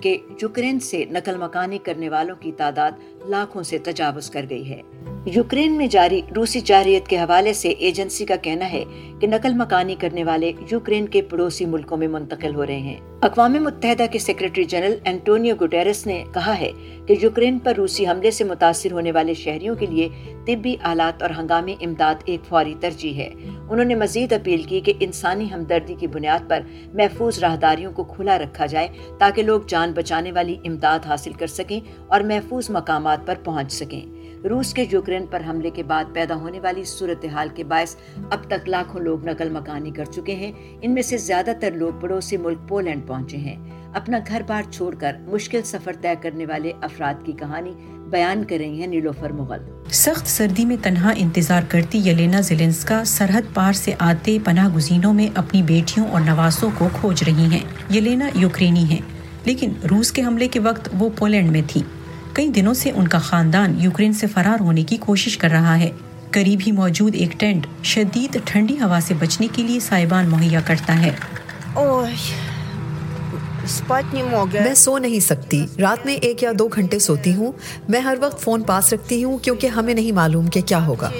کہ 0.00 0.18
یوکرین 0.42 0.80
سے 0.80 1.04
نقل 1.04 1.36
مکانی 1.36 1.78
کرنے 1.78 2.08
والوں 2.08 2.36
کی 2.36 2.52
تعداد 2.52 2.92
لاکھوں 3.28 3.62
سے 3.62 3.78
تجاوز 3.78 4.30
کر 4.30 4.46
گئی 4.50 4.70
ہے۔ 4.70 4.80
یوکرین 5.26 5.72
میں 5.72 5.86
جاری 5.86 6.20
روسی 6.36 6.60
جارحیت 6.60 7.08
کے 7.08 7.18
حوالے 7.18 7.52
سے 7.52 7.68
ایجنسی 7.68 8.24
کا 8.26 8.36
کہنا 8.36 8.72
ہے 8.72 8.84
کہ 9.20 9.26
نقل 9.26 9.54
مکانی 9.54 9.94
کرنے 9.94 10.24
والے 10.24 10.52
یوکرین 10.70 11.06
کے 11.06 11.22
پڑوسی 11.22 11.66
ملکوں 11.66 11.96
میں 11.96 12.08
منتقل 12.08 12.54
ہو 12.54 12.66
رہے 12.66 12.78
ہیں۔ 12.78 12.96
اقوام 13.22 13.52
متحدہ 13.52 14.02
کے 14.12 14.18
سیکرٹری 14.18 14.64
جنرل 14.64 14.94
انٹونیو 15.04 15.54
گوٹیرس 15.60 16.06
نے 16.06 16.24
کہا 16.34 16.58
ہے 16.60 16.70
کہ 17.06 17.14
یوکرین 17.22 17.58
پر 17.58 17.74
روسی 17.74 18.06
حملے 18.06 18.30
سے 18.30 18.44
متاثر 18.44 18.92
ہونے 18.92 19.12
والے 19.12 19.34
شہریوں 19.34 19.76
کے 19.76 19.86
لیے 19.86 20.08
طبی 20.46 20.76
آلات 20.82 21.22
اور 21.22 21.30
ہنگامی 21.38 21.74
امداد 21.80 22.14
ایک 22.24 22.40
فوری 22.48 22.74
ترجیح 22.80 23.14
ہے۔ 23.14 23.28
انہوں 23.70 23.84
نے 23.84 23.94
مزید 23.94 24.32
اپیل 24.32 24.62
کی 24.62 24.80
کہ 24.80 24.92
انسانی 25.00 25.52
ہمدردی 25.52 25.94
کی 25.94 26.06
بنیاد 26.06 26.50
پر 26.50 26.60
محفوظ 26.94 27.38
راہداریوں 27.38 27.92
کو 27.92 28.04
کھلا 28.04 28.38
رکھا 28.38 28.66
جائے 28.66 28.88
تاکہ 29.18 29.42
لوگ 29.42 29.60
جان 29.68 29.92
بچانے 29.92 30.32
والی 30.32 30.56
امداد 30.64 31.06
حاصل 31.06 31.32
کر 31.32 31.46
سکیں 31.46 31.80
اور 32.06 32.20
محفوظ 32.20 32.70
مقامات 32.70 33.26
پر 33.26 33.34
پہنچ 33.44 33.72
سکیں۔ 33.72 34.21
روس 34.50 34.74
کے 34.74 34.84
یوکرین 34.92 35.26
پر 35.30 35.42
حملے 35.48 35.70
کے 35.70 35.82
بعد 35.82 36.04
پیدا 36.12 36.34
ہونے 36.34 36.60
والی 36.60 36.84
صورتحال 36.84 37.48
کے 37.54 37.64
باعث 37.64 37.96
اب 38.30 38.44
تک 38.46 38.68
لاکھوں 38.68 39.00
لوگ 39.00 39.28
نقل 39.28 39.50
مکانی 39.50 39.90
کر 39.90 40.04
چکے 40.04 40.34
ہیں۔ 40.34 40.52
ان 40.82 40.94
میں 40.94 41.02
سے 41.02 41.16
زیادہ 41.16 41.50
تر 41.60 41.70
لوگ 41.74 42.00
پڑوسی 42.00 42.36
ملک 42.36 42.58
پولینڈ 42.68 43.06
پہنچے 43.06 43.36
ہیں۔ 43.36 43.56
اپنا 43.94 44.18
گھر 44.28 44.42
بار 44.46 44.62
چھوڑ 44.70 44.94
کر 44.94 45.16
مشکل 45.26 45.62
سفر 45.64 45.92
طے 46.00 46.14
کرنے 46.20 46.46
والے 46.46 46.72
افراد 46.82 47.26
کی 47.26 47.32
کہانی 47.32 47.72
بیان 48.10 48.44
کر 48.44 48.56
رہی 48.56 48.80
ہیں 48.80 48.86
نیلوفر 48.86 49.32
مغل۔ 49.32 49.60
سخت 49.92 50.26
سردی 50.26 50.64
میں 50.64 50.76
تنہا 50.82 51.12
انتظار 51.16 51.62
کرتی 51.68 51.98
یلینا 51.98 52.40
زلنس 52.40 52.84
کا 52.84 53.04
سرحد 53.04 53.54
پار 53.54 53.72
سے 53.72 53.92
آتے 53.98 54.38
پناہ 54.44 54.68
گزینوں 54.76 55.14
میں 55.14 55.28
اپنی 55.34 55.62
بیٹیوں 55.62 56.06
اور 56.06 56.20
نواسوں 56.20 56.70
کو 56.78 56.88
کھوج 57.00 57.22
رہی 57.22 57.46
ہیں۔ 57.52 57.64
یلینا 57.90 58.28
یوکرینی 58.34 58.84
ہیں، 58.84 59.00
لیکن 59.44 59.72
روس 59.90 60.12
کے 60.12 60.22
حملے 60.22 60.48
کے 60.48 60.60
وقت 60.60 60.88
وہ 60.98 61.10
پولینڈ 61.18 61.50
میں 61.50 61.62
تھی 61.66 61.82
کئی 62.32 62.48
دنوں 62.48 62.74
سے 62.74 62.90
ان 62.94 63.08
کا 63.08 63.18
خاندان 63.18 63.80
یوکرین 63.80 64.12
سے 64.12 64.26
فرار 64.26 64.60
ہونے 64.60 64.82
کی 64.82 64.96
کوشش 64.96 65.38
کر 65.38 65.50
رہا 65.50 65.78
ہے۔ 65.78 65.90
قریب 66.30 66.60
ہی 66.66 66.72
موجود 66.72 67.14
ایک 67.14 67.40
ٹینٹ 67.40 67.66
شدید 67.82 68.38
ٹھنڈی 68.44 68.80
ہوا 68.80 68.98
سے 69.02 69.14
بچنے 69.14 69.48
کے 69.52 69.62
لیے 69.62 69.80
سائبان 69.80 70.28
مہیا 70.28 70.60
کرتا 70.60 71.00
ہے۔ 71.00 71.10
میں 74.60 74.74
سو 74.74 74.98
نہیں 74.98 75.20
سکتی۔ 75.20 75.66
رات 75.80 76.06
میں 76.06 76.14
ایک 76.14 76.42
یا 76.42 76.50
دو 76.58 76.68
گھنٹے 76.68 76.98
سوتی 76.98 77.34
ہوں۔ 77.34 77.52
میں 77.88 78.00
ہر 78.00 78.14
وقت 78.20 78.40
فون 78.40 78.62
پاس 78.62 78.92
رکھتی 78.92 79.24
ہوں 79.24 79.38
کیونکہ 79.38 79.66
ہمیں 79.66 79.94
نہیں 79.94 80.12
معلوم 80.12 80.46
کہ 80.46 80.60
کیا 80.60 80.86
ہوگا۔ 80.86 81.10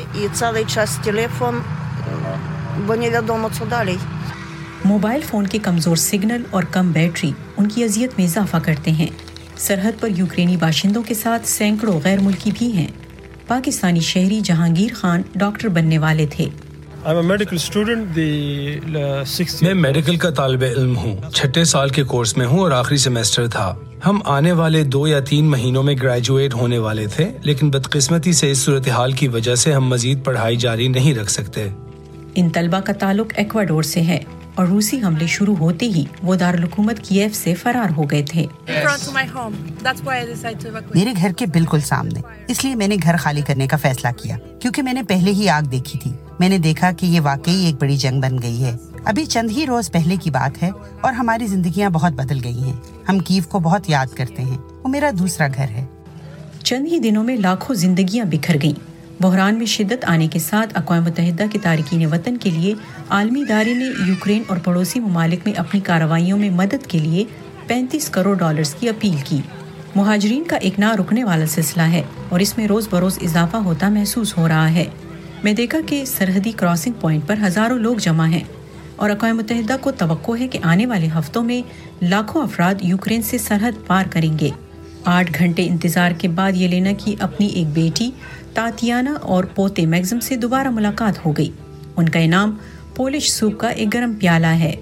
موبائل 4.85 5.21
فون 5.21 5.47
کے 5.47 5.59
کمزور 5.59 5.97
سگنل 5.97 6.43
اور 6.51 6.63
کم 6.63 6.93
بیٹری 6.93 7.33
ان 7.57 7.69
کی 7.69 7.85
اذیت 7.85 8.11
میں 8.17 8.27
اضافہ 8.27 8.57
کرتے 8.63 8.91
ہیں۔ 8.91 9.32
سرحد 9.59 10.01
پر 10.01 10.09
یوکرینی 10.17 10.57
باشندوں 10.57 11.03
کے 11.03 11.15
ساتھ 11.15 11.49
سینکڑوں 11.49 12.01
غیر 12.05 12.19
ملکی 12.21 12.51
بھی 12.59 12.73
ہیں۔ 12.73 12.87
پاکستانی 13.47 14.01
شہری 14.01 14.41
جہانگیر 14.41 14.95
خان 14.95 15.23
ڈاکٹر 15.35 15.69
بننے 15.69 15.99
والے 15.99 16.27
تھے۔ 16.27 16.45
میں 19.63 19.75
میڈیکل 19.75 20.17
کا 20.17 20.31
طالب 20.31 20.65
علم 20.77 20.97
ہوں۔ 20.97 21.31
چھٹے 21.35 21.65
سال 21.65 21.89
کے 21.89 22.05
کورس 22.05 22.37
میں 22.37 22.47
ہوں 22.47 22.59
اور 22.59 22.71
آخری 22.71 22.97
سیمیسٹر 22.97 23.47
تھا۔ 23.47 23.75
ہم 24.07 24.21
آنے 24.25 24.53
والے 24.53 24.85
دو 24.85 25.07
یا 25.07 25.21
تین 25.21 25.45
مہینوں 25.45 25.83
میں 25.83 25.95
گریجویٹ 26.03 26.55
ہونے 26.55 26.79
والے 26.79 27.07
تھے 27.07 27.33
لیکن 27.43 27.71
بدقسمتی 27.71 28.33
سے 28.33 28.51
اس 28.51 28.59
صورتحال 28.59 29.13
کی 29.13 29.29
وجہ 29.29 29.55
سے 29.55 29.73
ہم 29.73 29.85
مزید 29.87 30.25
پڑھائی 30.25 30.57
جاری 30.57 30.89
نہیں 30.89 31.15
رکھ 31.15 31.31
سکتے۔ 31.31 31.69
ان 32.35 32.51
طلبہ 32.51 32.81
کا 32.81 32.93
تعلق 32.93 33.27
ایکواڈور 33.37 33.83
سے 33.83 34.01
ہے۔ 34.01 34.21
اور 34.55 34.67
روسی 34.67 35.03
حملے 35.03 35.27
شروع 35.27 35.57
ہوتے 35.57 35.87
ہی 35.87 36.05
وہ 36.23 36.35
دارالحکومت 36.35 37.01
کیف 37.03 37.35
سے 37.35 37.55
فرار 37.55 37.93
ہو 37.97 38.03
گئے 38.11 38.23
تھے۔ 38.23 38.47
میرے 40.95 41.13
گھر 41.17 41.33
کے 41.37 41.47
بالکل 41.47 41.81
سامنے۔ 41.81 42.21
اس 42.49 42.65
لیے 42.65 42.75
میں 42.75 42.89
نے 42.89 42.97
گھر 43.03 43.17
خالی 43.17 43.41
کرنے 43.41 43.67
کا 43.67 43.77
فیصلہ 43.77 44.09
کیا 44.23 44.37
کیونکہ 44.59 44.83
میں 44.83 44.93
نے 44.93 45.03
پہلے 45.03 45.31
ہی 45.31 45.49
آگ 45.49 45.63
دیکھی 45.63 45.99
تھی۔ 45.99 46.13
میں 46.39 46.49
نے 46.49 46.59
دیکھا 46.59 46.93
کہ 46.93 47.07
یہ 47.07 47.21
واقعی 47.21 47.65
ایک 47.65 47.75
بڑی 47.75 47.97
جنگ 47.97 48.21
بن 48.21 48.43
گئی 48.43 48.65
ہے۔ 48.65 48.77
ابھی 49.05 49.25
چند 49.25 49.51
ہی 49.51 49.67
روز 49.67 49.93
پہلے 49.93 50.17
کی 50.17 50.31
بات 50.31 50.63
ہے 50.63 50.71
اور 51.01 51.13
ہماری 51.13 51.47
زندگیاں 51.47 51.91
بہت 51.91 52.13
بدل 52.13 52.45
گئی 52.45 52.63
ہیں۔ 52.63 52.77
ہم 53.09 53.19
کیف 53.19 53.47
کو 53.47 53.59
بہت 53.59 53.91
یاد 53.91 54.07
کرتے 54.07 54.43
ہیں۔ 54.43 54.59
وہ 54.83 54.89
میرا 54.89 55.11
دوسرا 55.19 55.47
گھر 55.55 55.69
ہے۔ 55.69 55.85
چند 56.65 56.87
ہی 56.87 56.99
دنوں 56.99 57.25
میں 57.25 57.37
لاکھوں 57.37 57.77
زندگیاں 57.77 58.25
بکھر 58.25 58.57
گئیں۔ 58.63 58.92
بحران 59.21 59.55
میں 59.55 59.67
شدت 59.67 60.05
آنے 60.05 60.29
کے 60.29 60.39
ساتھ 60.39 60.79
اقوام 60.79 61.05
متحدہ 61.05 61.45
کے 61.53 61.59
تارکین 61.63 62.07
وطن 62.07 62.37
کے 62.37 62.51
لیے 62.51 62.75
عالمی 63.09 63.41
ادارے 63.41 63.75
نے 63.75 63.85
یوکرین 64.07 64.43
اور 64.47 64.57
پڑوسی 64.57 65.01
ممالک 65.01 65.41
میں 65.45 65.53
اپنی 65.57 65.81
کارروائیوں 65.81 66.39
میں 66.39 66.51
مدد 66.51 66.87
کے 66.89 66.99
لیے 66.99 67.25
پینتیس 67.67 68.11
کروڑ 68.11 68.37
ڈالرز 68.37 68.75
کی 68.75 68.89
اپیل 68.89 69.17
کی۔ 69.25 69.41
مہاجرین 69.95 70.45
کا 70.45 70.57
ایک 70.57 70.79
نہ 70.79 70.95
رکنے 70.95 71.25
والا 71.25 71.47
سلسلہ 71.47 71.83
ہے 71.83 72.03
اور 72.29 72.41
اس 72.41 72.59
میں 72.59 72.67
روز 72.67 72.89
بروز 72.91 73.19
اضافہ 73.23 73.57
ہوتا 73.57 73.89
محسوس 73.89 74.39
ہو 74.39 74.49
رہا 74.49 74.75
ہے۔ 74.75 74.85
میں 75.43 75.53
دیکھا 75.53 75.79
کہ 75.87 76.05
سرحدی 76.05 76.53
کراسنگ 76.53 76.93
پوائنٹ 77.01 77.27
پر 77.27 77.35
ہزاروں 77.47 77.79
لوگ 77.79 77.97
جمع 77.97 78.27
ہیں 78.27 78.45
اور 78.97 79.11
اقوام 79.11 79.37
متحدہ 79.37 79.77
کو 79.81 79.91
توقع 79.91 80.33
ہے 80.41 80.49
کہ 80.49 80.59
آنے 80.63 80.87
والے 80.87 81.09
ہفتوں 81.19 81.43
میں 81.43 81.63
لاکھوں 82.05 82.43
افراد 82.43 82.75
یوکرین 82.83 83.23
سے 83.23 83.39
سرحد 83.39 83.87
پار 83.87 84.05
کریں 84.11 84.39
گے۔ 84.39 84.51
آٹھ 85.05 85.33
گھنٹے 85.39 85.67
انتظار 85.67 86.13
کے 86.19 86.29
بعد 86.29 86.53
یہ 86.55 86.69
لینا 86.69 86.91
کی 86.99 87.17
اپنی 87.19 87.47
ایک 87.47 87.67
بیٹی 87.67 88.11
تاتیانا 88.55 89.15
اور 89.23 89.45
پوتے 89.45 89.87
میگزم 89.87 90.21
سے 90.21 90.37
دوبارہ 90.37 90.71
ملاقات 90.71 91.27
ہو 91.27 91.33
گئی۔ 91.33 91.51
ان 91.97 92.09
کا 92.09 92.19
انعام 92.19 92.57
پولش 92.97 93.31
سوپ 93.31 93.61
کا 93.61 93.69
ایک 93.69 93.95
گرم 93.95 94.13
پیالہ 94.21 94.47
ہے۔ 94.47 94.77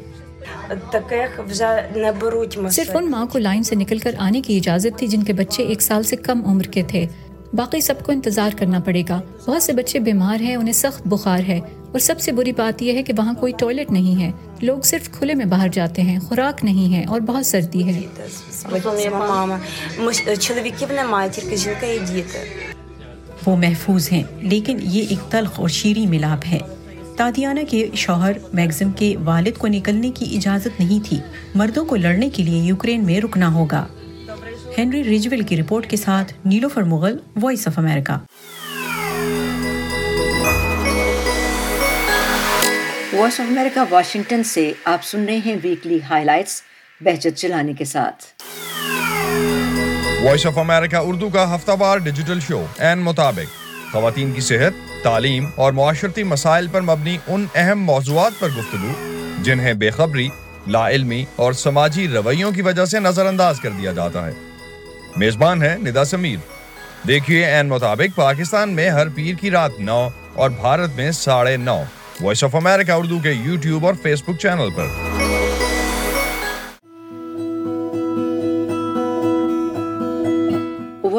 صرف 2.71 2.97
ان 2.97 3.11
ماں 3.11 3.27
کو 3.27 3.39
لائن 3.39 3.63
سے 3.63 3.75
نکل 3.75 3.99
کر 3.99 4.15
آنے 4.19 4.41
کی 4.41 4.57
اجازت 4.57 4.99
تھی 4.99 5.07
جن 5.07 5.23
کے 5.23 5.33
بچے 5.33 5.63
ایک 5.63 5.83
سال 5.83 6.03
سے 6.03 6.17
کم 6.17 6.43
عمر 6.47 6.63
کے 6.63 6.83
تھے۔ 6.89 7.07
باقی 7.53 7.81
سب 7.81 7.95
کو 8.05 8.13
انتظار 8.13 8.51
کرنا 8.59 8.81
پڑے 8.81 9.03
گا۔ 9.09 9.21
بہت 9.47 9.63
سے 9.63 9.73
بچے 9.73 9.99
بیمار 9.99 10.41
ہیں 10.41 10.57
انہیں 10.57 10.73
سخت 10.73 11.03
بخار 11.07 11.41
ہے۔ 11.49 11.61
اور 11.93 11.99
سب 11.99 12.21
سے 12.21 12.33
بری 12.33 12.53
بات 12.53 12.83
یہ 12.83 12.93
ہے 12.93 13.03
کہ 13.03 13.13
وہاں 13.17 13.35
کوئی 13.35 13.53
ٹوائلٹ 13.59 13.91
نہیں 13.91 14.23
ہے۔ 14.23 14.33
لوگ 14.61 14.79
صرف 14.81 15.11
کھلے 15.13 15.35
میں 15.35 15.45
باہر 15.45 15.69
جاتے 15.69 16.03
ہیں 16.03 16.19
خوراک 16.19 16.65
نہیں 16.65 16.95
ہے 16.95 17.05
اور 17.05 17.21
بہت 17.21 17.47
سردی 17.47 17.89
ہے۔ 17.89 18.01
وہ 23.47 23.57
محفوظ 23.57 24.13
ہیں۔ 24.13 24.23
لیکن 24.37 24.79
یہ 24.83 25.07
ایک 25.09 25.31
تلخ 25.31 25.61
اور 25.61 25.69
شیریں 25.69 26.07
ملاپ 26.07 26.47
ہے۔ 26.47 26.59
تادیانہ 27.17 27.61
کے 27.71 27.89
شوہر 27.95 28.33
میگزم 28.53 28.91
کے 28.91 29.17
والد 29.25 29.59
کو 29.59 29.67
نکلنے 29.67 30.11
کی 30.11 30.37
اجازت 30.37 30.81
نہیں 30.81 31.09
تھی۔ 31.09 31.19
مردوں 31.55 31.85
کو 31.85 31.97
لڑنے 31.97 32.31
کے 32.31 32.43
لیے 32.43 32.63
یوکرین 32.63 33.05
میں 33.05 33.21
رکنا 33.21 33.55
ہوگا۔ 33.55 33.87
ہینری 34.79 35.05
ریجول 35.05 35.43
کی 35.43 35.57
رپورٹ 35.57 35.87
کے 35.87 35.97
ساتھ 35.97 36.33
Nilofar 36.45 36.83
Mughal 36.83 37.17
Voice 37.43 37.69
of 37.69 37.79
America. 37.79 38.13
Voice 43.17 43.41
of 43.41 43.47
America, 43.51 43.81
Washington 43.91 44.43
سے 44.43 44.73
آپ 44.85 45.05
سن 45.05 45.25
رہے 45.25 45.39
ہیں 45.47 45.57
weekly 45.63 45.99
high 46.11 46.25
lights 46.25 46.63
Behjat 47.01 47.37
Jilani 47.37 47.73
کے 47.73 47.85
ساتھ۔ 47.85 48.25
وائس 50.23 50.47
آف 50.47 50.59
امریکہ 50.59 50.97
اردو 50.97 51.29
کا 51.29 51.55
ہفتہ 51.55 51.71
وار 51.79 51.99
ڈیجیٹل 51.99 52.41
شو 52.41 52.65
این 52.79 52.99
مطابق۔ 52.99 53.73
خواتین 53.93 54.33
کی 54.33 54.41
صحت، 54.41 55.05
تعلیم 55.05 55.47
اور 55.57 55.73
معاشرتی 55.73 56.23
مسائل 56.23 56.67
پر 56.73 56.81
مبنی 56.81 57.19
ان 57.27 57.47
اہم 57.55 57.81
موضوعات 57.85 58.33
پر 58.39 58.49
گفتگو، 58.49 58.93
جنہیں 59.43 59.73
بے 59.73 59.91
خبری، 59.91 60.29
لا 60.67 60.91
علمی 60.91 61.25
اور 61.37 61.53
سماجی 61.53 62.09
رویوں 62.09 62.53
کی 62.53 62.63
وجہ 62.63 62.85
سے 62.85 63.01
نظر 63.01 63.27
انداز 63.27 63.61
کر 63.61 63.71
دیا 63.71 63.93
جاتا 63.93 64.27
ہے۔ 64.27 64.33
میزبان 65.17 65.63
ہے 65.63 65.77
ندا 65.79 66.05
سمیر۔ 66.05 66.39
دیکھیے 67.09 67.45
این 67.45 67.69
مطابق 67.69 68.17
پاکستان 68.17 68.71
میں 68.71 68.91
ہر 68.91 69.09
پیر 69.09 69.35
کی 69.35 69.51
رات 69.51 69.81
نو 69.81 70.09
اور 70.35 70.51
بھارت 70.51 70.91
میں 70.97 71.11
ساڑھے 71.11 71.57
نو۔ 71.57 71.83
وائس 72.21 72.45
آف 72.45 72.55
امریکہ 72.55 72.93
اردو 72.93 73.19
کے 73.19 73.33
یوٹیوب 73.33 73.87
اور 73.87 73.95
face 74.03 74.23
book 74.23 74.39
channel 74.41 74.69
per. 74.77 75.10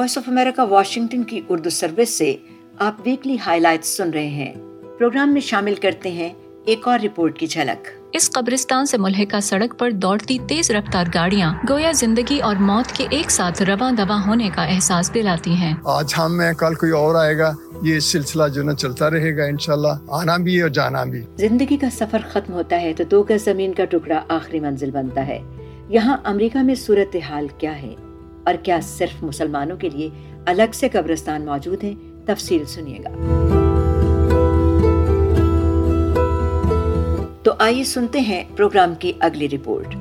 voice 0.01 0.17
of 0.17 0.29
America 0.29 0.61
Washington 0.61 1.23
کی 1.23 1.41
اردو 1.49 1.69
سروس 1.69 2.09
سے 2.09 2.35
آپ 2.77 2.95
ویکلی 3.05 3.37
ہائی 3.45 3.59
لائٹ 3.59 3.85
سن 3.85 4.09
رہے 4.09 4.27
ہیں۔ 4.27 4.53
پروگرام 4.97 5.33
میں 5.33 5.41
شامل 5.41 5.75
کرتے 5.75 6.11
ہیں 6.11 6.33
ایک 6.65 6.87
اور 6.87 6.99
رپورٹ 6.99 7.39
کی 7.39 7.47
جھلک۔ 7.47 7.87
اس 8.11 8.31
قبرستان 8.31 8.85
سے 8.85 8.97
ملحقہ 8.97 9.39
سڑک 9.39 9.79
پر 9.79 9.91
دوڑتی 9.91 10.37
تیز 10.47 10.71
رفتار 10.71 11.05
گاڑیاں 11.13 11.53
گویا 11.69 11.91
زندگی 11.91 12.39
اور 12.39 12.55
موت 12.55 12.91
کے 12.91 13.07
ایک 13.09 13.31
ساتھ 13.31 13.61
رواں 13.61 13.91
دوا 13.91 14.21
ہونے 14.27 14.49
کا 14.55 14.63
احساس 14.63 15.13
دلاتی 15.13 15.53
ہیں۔ 15.53 15.73
آج 15.83 16.13
ہم 16.17 16.37
میں 16.37 16.53
کل 16.53 16.75
کوئی 16.75 16.91
اور 16.91 17.15
آئے 17.15 17.37
گا 17.37 17.53
یہ 17.83 17.99
سلسلہ 17.99 18.47
جو 18.47 18.63
نا 18.63 18.73
چلتا 18.73 19.09
رہے 19.09 19.37
گا 19.37 19.43
انشاءاللہ 19.43 19.97
آنا 20.09 20.37
بھی 20.37 20.61
اور 20.61 20.69
جانا 20.69 21.03
بھی۔ 21.03 21.21
زندگی 21.37 21.77
کا 21.77 21.89
سفر 21.89 22.19
ختم 22.29 22.53
ہوتا 22.53 22.81
ہے 22.81 22.93
تو 22.97 23.03
دو 23.03 23.23
گز 23.23 23.45
زمین 23.45 23.73
کا 23.73 23.85
ٹکڑا 23.85 24.23
آخری 24.27 24.59
منزل 24.59 24.91
بنتا 24.91 25.27
ہے۔ 25.27 25.39
یہاں 25.89 26.17
امریکہ 26.23 26.59
میں 26.59 26.75
صورتحال 26.75 27.47
کیا 27.57 27.81
ہے؟ 27.81 27.95
اور 28.45 28.53
کیا 28.63 28.79
صرف 28.83 29.23
مسلمانوں 29.23 29.77
کے 29.77 29.89
لیے 29.89 30.09
الگ 30.45 30.71
سے 30.73 30.89
قبرستان 30.89 31.45
موجود 31.45 31.83
ہیں؟ 31.83 31.95
تفصیل 32.25 32.65
سنیے 32.65 32.97
گا۔ 32.97 33.09
تو 37.43 37.53
آئیے 37.59 37.83
سنتے 37.83 38.19
ہیں 38.19 38.43
پروگرام 38.55 38.95
کی 38.95 39.13
اگلی 39.19 39.49
رپورٹ۔ 39.49 39.95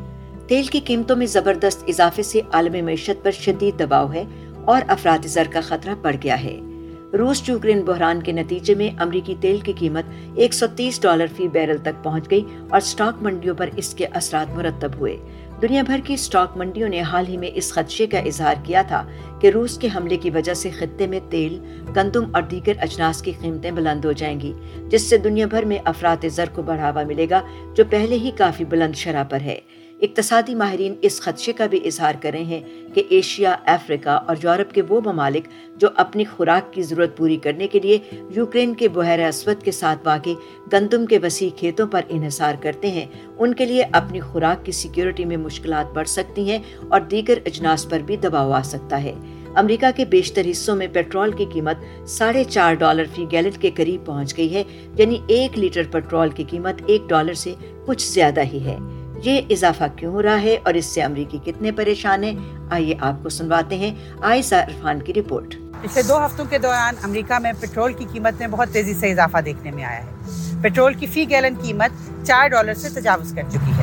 تیل 0.47 0.67
کی 0.67 0.81
قیمتوں 0.85 1.17
میں 1.17 1.27
زبردست 1.27 1.85
اضافے 1.89 2.23
سے 2.23 2.41
عالمی 2.53 2.83
معیشت 2.83 3.25
پر 3.25 3.31
شدید 3.31 3.81
دباؤ 3.81 4.13
ہے 4.13 4.25
اور 4.65 4.83
افراد 4.89 5.27
زر 5.27 5.45
کا 5.51 5.61
خطرہ 5.61 5.95
بڑھ 6.03 6.17
گیا 6.25 6.45
ہے۔ 6.45 6.61
روس 7.19 7.49
یوکرین 7.49 7.83
بحران 7.83 8.23
کے 8.23 8.33
نتیجے 8.33 8.75
میں 8.75 8.91
امریکی 8.99 9.35
تیل 9.41 9.59
کی 9.59 9.73
قیمت 9.79 10.05
ایک 10.35 10.55
سو 10.55 10.67
تیس 10.77 11.03
ڈالر 11.03 11.27
فی 11.37 11.49
بیرل 11.49 11.77
تک 11.79 12.05
پہنچ 12.05 12.31
گئی 12.31 12.41
اور 12.69 12.81
سٹاک 12.81 13.23
منڈیوں 13.23 13.55
پر 13.55 13.71
اس 13.77 13.95
کے 13.95 14.07
اثرات 14.07 14.57
مرتب 14.57 14.91
ہوئے۔ 14.99 15.17
دنیا 15.63 15.83
بھر 15.83 16.01
کی 16.05 16.17
سٹاک 16.17 16.57
منڈیوں 16.57 16.89
نے 16.89 17.01
حال 17.03 17.25
ہی 17.29 17.37
میں 17.37 17.51
اس 17.55 17.73
خدشے 17.73 18.07
کا 18.07 18.19
اظہار 18.19 18.55
کیا 18.65 18.83
تھا 18.83 19.03
کہ 19.41 19.51
روس 19.51 19.79
کے 19.79 19.89
حملے 19.97 20.17
کی 20.17 20.31
وجہ 20.31 20.55
سے 20.55 20.71
خطے 20.71 21.07
میں 21.07 21.21
تیل، 21.31 21.59
گندم 21.97 22.25
اور 22.33 22.43
دیگر 22.43 22.73
اجناس 22.81 23.23
کی 23.23 23.33
قیمتیں 23.41 23.71
بلند 23.71 24.05
ہو 24.05 24.13
جائیں 24.13 24.41
گی، 24.41 24.53
جس 24.89 25.03
سے 25.03 25.19
دنیا 25.19 25.47
بھر 25.47 25.65
میں 25.65 25.79
افراد 25.85 26.25
زر 26.33 26.49
کو 26.55 26.63
بڑھاوا 26.63 27.03
ملے 27.03 27.27
گا، 27.31 27.43
جو 27.77 27.85
پہلے 27.91 28.17
ہی 28.17 28.31
کافی 28.37 28.65
بلند 28.65 28.95
شرح 28.95 29.23
پر 29.23 29.41
ہے۔ 29.41 29.59
اقتصادی 30.03 30.55
ماہرین 30.55 30.95
اس 31.03 31.21
خدشے 31.21 31.53
کا 31.53 31.67
بھی 31.67 31.81
اظہار 31.85 32.15
کر 32.21 32.31
رہے 32.31 32.43
ہیں 32.43 32.61
کہ 32.95 33.03
ایشیا، 33.09 33.55
افریقہ 33.65 34.19
اور 34.27 34.37
یورپ 34.43 34.73
کے 34.75 34.83
وہ 34.89 35.01
ممالک 35.05 35.49
جو 35.77 35.89
اپنی 35.97 36.25
خوراک 36.25 36.73
کی 36.73 36.83
ضرورت 36.83 37.17
پوری 37.17 37.37
کرنے 37.37 37.67
کے 37.69 37.81
لیے 37.81 37.99
یوکرین 38.31 38.75
کے 38.75 38.89
بحیر 38.89 39.27
اسود 39.29 39.63
کے 39.63 39.71
ساتھ 39.71 40.07
واقع 40.07 40.31
گندم 40.73 41.07
کے 41.07 41.19
وسیع 41.23 41.49
کھیتوں 41.57 41.87
پر 41.87 42.03
انحصار 42.09 42.55
کرتے 42.61 42.91
ہیں، 42.91 43.07
ان 43.39 43.55
کے 43.55 43.67
لیے 43.67 43.85
اپنی 43.93 44.21
خوراک 44.21 44.65
کی 44.67 44.73
سیکیورٹی 44.73 45.25
میں 45.25 45.37
مشکلات 45.37 45.93
بڑھ 45.95 46.09
سکتی 46.09 46.51
ہیں 46.51 46.59
اور 46.89 47.01
دیگر 47.01 47.39
اجناس 47.47 47.89
پر 47.89 47.99
بھی 47.99 48.17
دباؤ 48.17 48.51
آ 48.51 48.63
سکتا 48.63 49.03
ہے۔ 49.03 49.13
امریکہ 49.55 49.87
کے 49.97 50.05
بیشتر 50.05 50.51
حصوں 50.51 50.77
میں 50.77 50.87
پیٹرول 50.93 51.33
کی 51.33 51.45
قیمت 51.53 52.09
ساڑھے 52.09 52.45
چار 52.45 52.75
ڈالر 52.75 53.05
فی 53.15 53.25
گیلن 53.33 53.61
کے 53.61 53.71
قریب 53.77 54.07
پہنچ 54.07 54.37
گئی 54.37 54.55
ہے 54.55 54.63
یعنی 54.99 55.19
ایک 55.27 55.59
لیٹر 55.59 55.83
پیٹرول 55.91 56.29
کی 56.29 56.45
قیمت 56.51 56.83
ایک 56.87 57.09
ڈالر 57.09 57.35
سے 57.35 57.55
کچھ 57.87 58.09
زیادہ 58.09 58.43
ہی 58.43 58.65
ہے۔ 58.65 58.77
یہ 59.23 59.41
اضافہ 59.51 59.85
کیوں 59.97 60.13
ہو 60.13 60.23
رہا 60.23 60.43
ہے 60.43 60.59
اور 60.63 60.75
اس 60.75 60.87
سے 60.87 61.03
امریکی 61.03 61.39
کتنے 61.45 61.73
پریشان 61.73 62.25
ہیں؟ 62.25 62.33
آئیے 62.71 62.95
آپ 63.01 63.23
کو 63.23 63.29
سنواتے 63.29 63.77
ہیں۔ 63.77 63.95
آئسا 64.23 64.63
عرفان 64.63 65.03
کی 65.03 65.15
رپورٹ۔ 65.15 65.55
پچھلے 65.83 66.03
دو 66.03 66.27
ہفتوں 66.27 66.45
کے 66.51 66.59
دوران 66.59 66.95
امریکہ 67.03 67.39
میں 67.39 67.53
پیٹرول 67.61 67.93
کی 67.93 68.05
قیمت 68.13 68.35
میں 68.39 68.49
بہت 68.49 68.69
تیزی 68.73 68.95
سے 68.95 69.11
اضافہ 69.11 69.39
دیکھنے 69.39 69.71
میں 69.71 69.85
آیا 69.85 70.05
ہے۔ 70.05 70.11
پیٹرول 70.63 70.95
کی 70.95 71.07
فی 71.07 71.31
گیلن 71.31 71.55
قیمت 71.63 71.91
چار 72.27 72.49
ڈالر 72.49 72.75
سے 72.75 72.89
تجاوز 72.89 73.33
کر 73.37 73.43
چکی 73.51 73.73
ہے۔ 73.79 73.83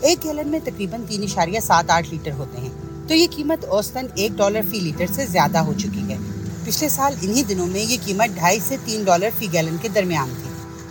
ایک 0.00 0.24
گیلن 0.24 0.48
میں 0.48 0.60
تقریباً 0.64 1.02
تین 1.08 1.22
اشاریہ 1.22 1.60
سات 1.60 1.90
آٹھ 1.90 2.10
لیٹر 2.10 2.32
ہوتے 2.32 2.60
ہیں۔ 2.60 2.70
تو 3.08 3.14
یہ 3.14 3.26
قیمت 3.36 3.64
اوسطن 3.64 4.06
ایک 4.14 4.32
ڈالر 4.36 4.60
فی 4.70 4.80
لیٹر 4.80 5.06
سے 5.12 5.26
زیادہ 5.26 5.58
ہو 5.58 5.72
چکی 5.72 6.08
ہے۔ 6.08 6.16
پچھلے 6.64 6.88
سال 6.88 7.14
انہی 7.22 7.42
دنوں 7.42 7.66
میں 7.66 7.80
یہ 7.80 7.96
قیمت 8.04 8.34
ڈھائی 8.34 8.60
سے 8.60 8.76
تین 8.84 9.04
ڈالر 9.04 9.28
فی 9.38 9.46
گیلن 9.52 9.76
کے 9.82 9.88
درمیان 9.88 10.28
تھی۔ 10.42 10.47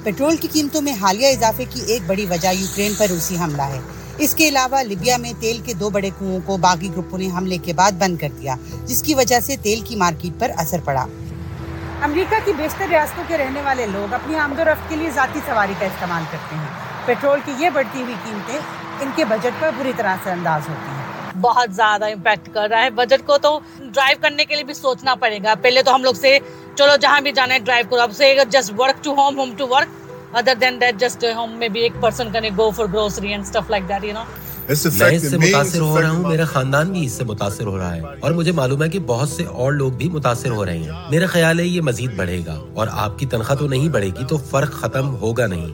پیٹرول 0.07 0.35
کی 0.35 0.47
قیمتوں 0.51 0.81
میں 0.81 0.93
حالیہ 1.01 1.27
اضافے 1.27 1.65
کی 1.69 1.81
ایک 1.87 2.01
بڑی 2.07 2.25
وجہ 2.25 2.47
یوکرین 2.47 2.93
پر 2.97 3.07
روسی 3.09 3.37
حملہ 3.37 3.61
ہے۔ 3.61 3.79
اس 4.17 4.35
کے 4.35 4.47
علاوہ 4.49 4.83
لیبیا 4.83 5.17
میں 5.17 5.33
تیل 5.39 5.59
کے 5.65 5.73
دو 5.73 5.89
بڑے 5.89 6.09
کنووں 6.19 6.39
کو 6.45 6.57
باغی 6.57 6.89
گروپوں 6.91 7.17
نے 7.19 7.27
حملے 7.37 7.57
کے 7.57 7.73
بعد 7.73 7.91
بند 7.91 8.17
کر 8.17 8.27
دیا 8.41 8.55
جس 8.85 9.03
کی 9.03 9.13
وجہ 9.13 9.39
سے 9.39 9.55
تیل 9.61 9.79
کی 9.79 9.95
مارکیٹ 9.95 10.39
پر 10.39 10.51
اثر 10.57 10.79
پڑا۔ 10.85 11.05
امریکہ 12.01 12.35
کی 12.45 12.53
بیشتر 12.53 12.85
ریاستوں 12.89 13.23
کے 13.27 13.37
رہنے 13.37 13.61
والے 13.61 13.85
لوگ 13.85 14.13
اپنی 14.13 14.35
آمد 14.35 14.59
و 14.59 14.63
رفت 14.63 14.89
کے 14.89 14.95
لیے 14.95 15.09
ذاتی 15.09 15.39
سواری 15.45 15.73
کا 15.79 15.85
استعمال 15.85 16.23
کرتے 16.31 16.55
ہیں۔ 16.55 16.67
پیٹرول 17.05 17.39
کی 17.45 17.51
یہ 17.57 17.69
بڑھتی 17.69 18.01
ہوئی 18.01 18.15
قیمتیں 18.23 18.59
ان 18.99 19.11
کے 19.15 19.25
بجٹ 19.25 19.61
پر 19.61 19.69
بری 19.77 19.91
طرح 19.97 20.15
سے 20.23 20.31
انداز 20.31 20.69
ہوتی 20.69 20.91
ہیں۔ 20.91 21.41
بہت 21.41 21.75
زیادہ 21.75 22.05
امپیکٹ 22.05 22.49
کر 22.53 22.67
رہا 22.69 22.83
ہے۔ 22.83 22.89
بجٹ 22.89 23.27
کو 23.27 23.37
تو 23.37 23.59
ڈرائیو 23.79 24.17
کرنے 24.21 24.45
کے 24.45 24.55
لیے 24.55 24.63
بھی 24.63 24.73
سوچنا 24.73 25.15
پڑے 25.15 25.39
گا۔ 25.43 25.53
پہلے 25.61 25.83
تو 25.83 25.95
ہم 25.95 26.03
لوگ 26.03 26.13
سے 26.13 26.39
چلو 26.77 26.95
جہاں 27.01 27.21
بھی 27.21 27.31
جانا 27.31 27.53
ہے 27.53 27.59
ڈرائیو 27.59 27.85
کرو۔ 27.89 28.01
اب 28.01 28.11
سے 28.11 28.35
just 28.49 28.73
work 28.77 29.03
to 29.03 29.13
home 29.13 29.39
home 29.39 29.53
to 29.57 29.67
work 29.67 30.05
other 30.33 30.55
than 30.61 30.75
that 30.81 30.97
just 31.03 31.23
uh, 31.23 31.29
home 31.37 31.53
maybe 31.61 31.81
ایک 31.81 31.93
person 32.05 32.31
can 32.33 32.45
go 32.57 32.65
for 32.71 32.85
grocery 32.93 33.31
and 33.35 33.45
stuff 33.45 33.69
like 33.69 33.87
that 33.91 34.03
you 34.03 34.13
know 34.13 34.25
میں 34.69 35.09
اس 35.11 35.29
سے 35.31 35.37
متاثر 35.37 35.79
ہو 35.79 36.01
رہا 36.01 36.09
ہوں۔ 36.09 36.23
میرا 36.27 36.45
خاندان 36.45 36.91
بھی 36.91 37.05
اس 37.05 37.11
سے 37.11 37.23
متاثر 37.23 37.65
ہو 37.65 37.77
رہا 37.77 37.95
ہے۔ 37.95 38.01
اور 38.19 38.31
مجھے 38.31 38.51
معلوم 38.51 38.83
ہے 38.83 38.89
کہ 38.89 38.99
بہت 38.99 39.29
سے 39.29 39.43
اور 39.43 39.73
لوگ 39.73 39.91
بھی 39.91 40.09
متاثر 40.09 40.49
ہو 40.49 40.65
رہے 40.65 40.77
ہیں۔ 40.77 40.91
میرا 41.09 41.25
خیال 41.25 41.59
ہے 41.59 41.65
یہ 41.65 41.81
مزید 41.81 42.13
بڑھے 42.15 42.41
گا۔ 42.45 42.61
اور 42.73 42.87
آپ 42.91 43.19
کی 43.19 43.25
تنخواہ 43.25 43.57
تو 43.57 43.67
نہیں 43.67 43.89
بڑھے 43.89 44.07
گی 44.07 44.25
تو 44.29 44.37
فرق 44.37 44.71
ختم 44.71 45.15
ہوگا 45.15 45.47
نہیں۔ 45.47 45.67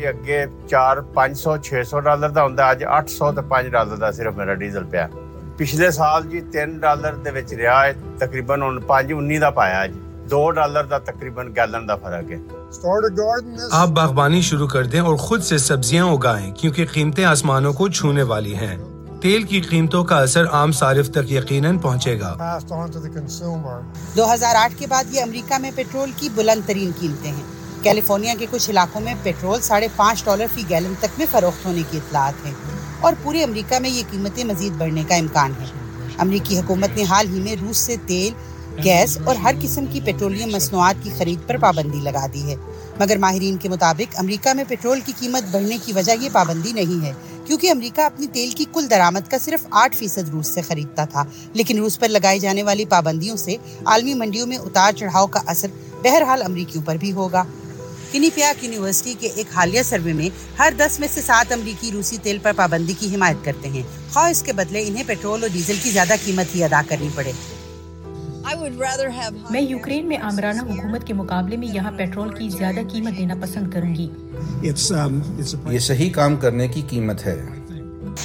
یہ 0.00 0.08
اگے 0.08 0.44
چار 0.70 0.96
پانچ 0.96 1.38
سو 1.38 1.56
چھ 1.56 1.82
سو 1.90 2.00
ڈالر 2.00 2.28
دا 2.28 2.42
ہوندا 2.42 2.68
اج 2.70 2.84
اٹھ 2.86 3.10
سو 3.10 3.32
تے 3.32 3.40
پانچ 3.48 3.66
ڈالر 3.66 3.96
دا 3.96 4.10
صرف 4.10 4.36
میرا 4.36 4.54
ڈیزل 4.54 4.84
پیا۔ 4.84 5.06
پچھلے 5.56 5.90
سال 5.90 6.28
جی 6.30 6.40
تین 6.52 6.78
ڈالر 6.78 7.14
دے 7.14 7.30
وچ 7.30 7.52
رہا 7.52 7.84
ہے 7.84 7.92
تقریباً 8.18 8.62
ہن 8.62 8.80
پانچ 8.86 9.10
انی 9.16 9.38
دا 9.38 9.50
پایا 9.50 9.86
جی 9.86 10.00
دو 10.30 10.50
ڈالر 10.50 10.84
دا 10.84 10.98
تقریباً 10.98 11.52
گیلن 11.56 11.88
دا 11.88 11.96
فرق 11.96 12.30
ہے 12.30 12.38
آپ 13.72 13.88
باغبانی 13.88 14.40
شروع 14.40 14.68
کر 14.68 14.86
دیں 14.86 15.00
اور 15.00 15.16
خود 15.16 15.42
سے 15.42 15.58
سبزیاں 15.58 16.06
اگائیں 16.06 16.52
کیونکہ 16.52 16.86
قیمتیں 16.92 17.24
آسمانوں 17.24 17.72
کو 17.72 17.88
چھونے 17.88 18.22
والی 18.22 18.54
ہیں। 18.56 18.76
تیل 19.20 19.42
کی 19.42 19.60
قیمتوں 19.60 20.04
کا 20.04 20.18
اثر 20.18 20.46
عام 20.52 20.72
صارف 20.72 21.10
تک 21.10 21.32
یقیناً 21.32 21.78
پہنچے 21.78 22.18
گا۔ 22.20 22.58
دو 24.16 24.32
ہزار 24.34 24.54
آٹھ 24.54 24.78
کے 24.78 24.86
بعد 24.86 25.04
یہ 25.10 25.22
امریکہ 25.22 25.58
میں 25.58 25.70
پیٹرول 25.74 26.10
کی 26.16 26.28
بلند 26.34 26.66
ترین 26.66 26.90
قیمتیں 27.00 27.30
ہیں۔ 27.30 27.82
کیلیفورنیا 27.82 28.34
کے 28.38 28.46
کچھ 28.50 28.70
علاقوں 28.70 29.00
میں 29.00 29.14
پیٹرول 29.22 29.60
ساڑھے 29.60 29.88
پانچ 29.96 30.24
ڈالر 30.24 30.46
فی 30.54 30.62
گیلن 30.68 30.94
تک 31.00 31.18
میں 31.18 31.26
فروخت 31.30 31.66
ہونے 31.66 31.82
کی 31.90 31.98
اطلاعات 31.98 32.46
ہیں۔ 32.46 32.71
اور 33.02 33.12
پورے 33.22 33.44
امریکہ 33.44 33.78
میں 33.78 33.90
یہ 33.90 34.02
قیمتیں 34.10 34.44
مزید 34.44 34.72
بڑھنے 34.72 35.02
کا 35.08 35.14
امکان 35.14 35.52
ہے۔ 35.60 35.66
امریکی 36.18 36.58
حکومت 36.58 36.96
نے 36.96 37.02
حال 37.02 37.34
ہی 37.34 37.40
میں 37.40 37.56
روس 37.60 37.76
سے 37.76 37.96
تیل، 38.06 38.32
گیس 38.84 39.18
اور 39.24 39.36
ہر 39.36 39.54
قسم 39.62 39.84
کی 39.92 40.00
پیٹرولیم 40.04 40.48
مصنوعات 40.52 40.94
کی 41.02 41.10
خرید 41.18 41.38
پر 41.46 41.56
پابندی 41.56 42.00
لگا 42.00 42.26
دی 42.34 42.50
ہے۔ 42.50 42.56
مگر 43.00 43.16
ماہرین 43.16 43.56
کے 43.56 43.68
مطابق، 43.68 44.14
امریکہ 44.18 44.54
میں 44.54 44.64
پیٹرول 44.68 45.00
کی 45.00 45.12
قیمت 45.18 45.42
بڑھنے 45.50 45.78
کی 45.84 45.92
وجہ 45.92 46.12
یہ 46.20 46.28
پابندی 46.32 46.72
نہیں 46.72 47.04
ہے، 47.04 47.12
کیونکہ 47.44 47.70
امریکہ 47.70 48.00
اپنی 48.00 48.26
تیل 48.26 48.50
کی 48.50 48.64
کل 48.72 48.90
درآمد 48.90 49.30
کا 49.30 49.36
صرف 49.38 49.66
آٹھ 49.70 49.96
فیصد 49.96 50.28
روس 50.32 50.46
سے 50.46 50.62
خریدتا 50.62 51.04
تھا۔ 51.04 51.24
لیکن 51.52 51.78
روس 51.78 52.00
پر 52.00 52.08
لگائی 52.08 52.38
جانے 52.38 52.62
والی 52.62 52.84
پابندیوں 52.84 53.36
سے 53.36 53.56
عالمی 53.84 54.14
منڈیوں 54.14 54.46
میں 54.46 54.56
اتار 54.56 54.92
چڑھاؤ 54.92 55.26
کا 55.26 55.40
اثر 55.46 55.68
بہرحال 56.02 56.42
امریکیوں 56.42 56.82
پر 56.86 56.96
بھی 56.96 57.12
ہوگا۔ 57.12 57.44
کنی 58.12 58.30
پیاک 58.34 58.64
یونیورسٹی 58.64 59.14
کے 59.20 59.28
ایک 59.34 59.46
حالیہ 59.56 59.82
سروے 59.82 60.12
میں 60.12 60.28
ہر 60.58 60.72
دس 60.78 61.00
میں 61.00 61.08
سے 61.14 61.20
سات 61.22 61.52
امریکی 61.52 61.90
روسی 61.92 62.16
تیل 62.22 62.38
پر 62.42 62.52
پابندی 62.56 62.92
کی 62.98 63.14
حمایت 63.14 63.44
کرتے 63.44 63.68
ہیں۔ 63.68 63.82
خواہ 64.12 64.30
اس 64.30 64.42
کے 64.42 64.52
بدلے 64.52 64.84
انہیں 64.86 65.04
پیٹرول 65.06 65.42
اور 65.42 65.50
ڈیزل 65.52 65.74
کی 65.82 65.90
زیادہ 65.90 66.14
قیمت 66.24 66.54
ہی 66.54 66.64
ادا 66.64 66.80
کرنی 66.88 67.08
پڑے۔ 67.14 67.32
میں 69.50 69.60
یوکرین 69.60 70.08
میں 70.08 70.16
آمرانہ 70.16 70.62
حکومت 70.62 71.06
کے 71.06 71.14
مقابلے 71.14 71.56
میں 71.56 71.68
یہاں 71.68 71.92
پیٹرول 71.92 72.34
کی 72.34 72.48
زیادہ 72.48 72.80
قیمت 72.92 73.18
دینا 73.18 73.34
پسند 73.42 73.70
کروں 73.70 73.94
گی۔ 73.94 74.08
یہ 75.70 75.78
صحیح 75.78 76.12
کام 76.12 76.36
کرنے 76.36 76.68
کی 76.68 76.82
قیمت 76.88 77.26
ہے۔ 77.26 77.42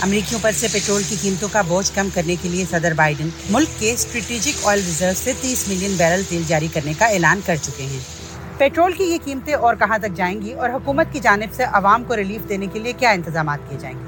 امریکیوں 0.01 0.39
پر 0.43 0.51
سے 0.59 0.67
پیٹرول 0.71 1.03
کی 1.09 1.15
قیمتوں 1.21 1.49
کا 1.51 1.61
بوجھ 1.61 1.91
کم 1.95 2.09
کرنے 2.13 2.35
کے 2.41 2.49
لیے 2.49 2.65
صدر 2.69 2.93
بائیڈن 2.93 3.29
ملک 3.49 3.79
کے 3.79 3.93
اسٹریٹجک 3.93 4.67
آئل 4.67 4.81
ریزرو 4.85 5.11
سے 5.23 5.33
تیس 5.41 5.67
ملین 5.67 5.95
بیرل 5.97 6.21
تیل 6.29 6.41
جاری 6.47 6.67
کرنے 6.73 6.93
کا 6.97 7.05
اعلان 7.05 7.39
کر 7.45 7.55
چکے 7.61 7.83
ہیں۔ 7.83 8.26
پیٹرول 8.57 8.91
کی 8.91 9.03
یہ 9.03 9.17
قیمتیں 9.23 9.53
اور 9.53 9.75
کہاں 9.75 9.97
تک 9.97 10.15
جائیں 10.15 10.41
گی 10.41 10.53
اور 10.53 10.69
حکومت 10.69 11.05
کی 11.11 11.19
جانب 11.19 11.53
سے 11.53 11.63
عوام 11.63 12.03
کو 12.03 12.15
ریلیف 12.15 12.49
دینے 12.49 12.67
کے 12.73 12.79
لیے 12.79 12.93
کیا 12.93 13.09
انتظامات 13.09 13.59
کیے 13.69 13.79
جائیں 13.79 13.99
گے؟ 13.99 14.03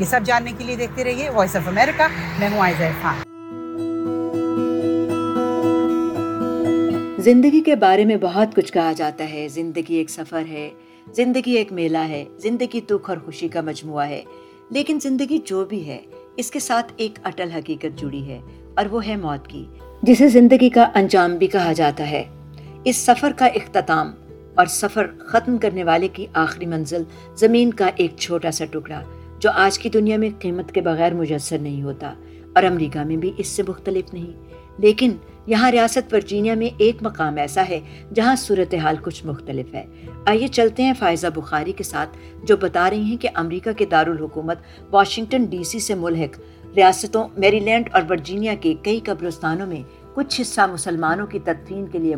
یہ 0.00 0.04
سب 0.04 0.20
جاننے 0.24 0.52
کے 0.58 0.64
لیے 0.64 0.76
دیکھتے 0.76 1.04
رہیے 1.04 1.30
وائس 1.30 1.56
آف 1.56 1.68
امریکہ 1.68 2.02
میں 2.38 2.48
ہوں 2.48 2.60
خان 3.02 3.32
زندگی 7.18 7.60
کے 7.60 7.76
بارے 7.76 8.04
میں 8.04 8.16
بہت 8.16 8.56
کچھ 8.56 8.72
کہا 8.72 8.92
جاتا 8.92 9.30
ہے۔ 9.30 9.48
زندگی 9.48 9.94
ایک 9.94 10.10
سفر 10.10 10.42
ہے، 10.48 10.70
زندگی 11.16 11.52
ایک 11.52 11.72
میلہ 11.72 11.98
ہے، 11.98 12.24
زندگی 12.38 12.80
دکھ 12.80 13.10
اور 13.10 13.18
خوشی 13.24 13.48
کا 13.48 13.60
مجموعہ 13.60 14.08
ہے۔ 14.08 14.22
لیکن 14.70 14.98
زندگی 15.02 15.38
جو 15.44 15.64
بھی 15.64 15.86
ہے، 15.86 15.98
اس 16.36 16.50
کے 16.50 16.60
ساتھ 16.60 16.92
ایک 16.96 17.18
اٹل 17.24 17.50
حقیقت 17.50 17.98
جڑی 17.98 18.28
ہے 18.28 18.40
اور 18.74 18.86
وہ 18.86 19.06
ہے 19.06 19.16
موت 19.16 19.48
کی، 19.48 19.64
جسے 20.02 20.28
زندگی 20.28 20.70
کا 20.70 20.88
انجام 20.94 21.36
بھی 21.36 21.46
کہا 21.46 21.72
جاتا 21.72 22.10
ہے۔ 22.10 22.24
اس 22.84 22.96
سفر 22.96 23.32
کا 23.36 23.46
اختتام 23.46 24.12
اور 24.54 24.66
سفر 24.66 25.06
ختم 25.18 25.58
کرنے 25.58 25.84
والے 25.84 26.08
کی 26.08 26.26
آخری 26.32 26.66
منزل 26.66 27.02
زمین 27.36 27.72
کا 27.72 27.90
ایک 27.96 28.16
چھوٹا 28.16 28.50
سا 28.50 28.64
ٹکڑا 28.64 29.02
جو 29.38 29.50
آج 29.50 29.78
کی 29.78 29.88
دنیا 29.88 30.16
میں 30.16 30.30
قیمت 30.38 30.72
کے 30.72 30.80
بغیر 30.80 31.14
مجسر 31.14 31.58
نہیں 31.58 31.82
ہوتا 31.82 32.14
اور 32.54 32.62
امریکہ 32.62 33.00
میں 33.00 33.16
بھی 33.16 33.32
اس 33.36 33.46
سے 33.46 33.62
مختلف 33.68 34.14
نہیں۔ 34.14 34.32
لیکن 34.78 35.12
یہاں 35.46 35.70
ریاست 35.70 36.14
ورجینیا 36.14 36.54
میں 36.54 36.68
ایک 36.78 36.96
مقام 37.00 37.36
ایسا 37.36 37.62
ہے 37.68 37.80
جہاں 38.14 38.36
صورتحال 38.36 38.96
کچھ 39.02 39.26
مختلف 39.26 39.74
ہے۔ 39.74 39.84
آئیے 40.26 40.48
چلتے 40.48 40.82
ہیں 40.82 40.92
فائزہ 40.98 41.26
بخاری 41.34 41.72
کے 41.72 41.84
ساتھ 41.84 42.18
جو 42.44 42.56
بتا 42.56 42.90
رہی 42.90 43.02
ہیں 43.02 43.16
کہ 43.16 43.28
امریکہ 43.34 43.72
کے 43.72 43.84
دارالحکومت 43.84 44.58
واشنگٹن 44.90 45.44
ڈی 45.44 45.64
سی 45.64 45.78
سے 45.78 45.94
ملحق 45.94 46.40
ریاستوں 46.76 47.28
میری 47.36 47.58
لینڈ 47.58 47.88
اور 47.92 48.02
ورجینیا 48.10 48.54
کے 48.60 48.74
کئی 48.82 49.00
قبرستانوں 49.04 49.66
میں 49.66 49.82
کچھ 50.14 50.40
حصہ 50.40 50.60
مسلمانوں 50.72 51.26
کی 51.26 51.38
تدفین 51.38 51.86
کے 51.86 51.98
لیے 51.98 52.16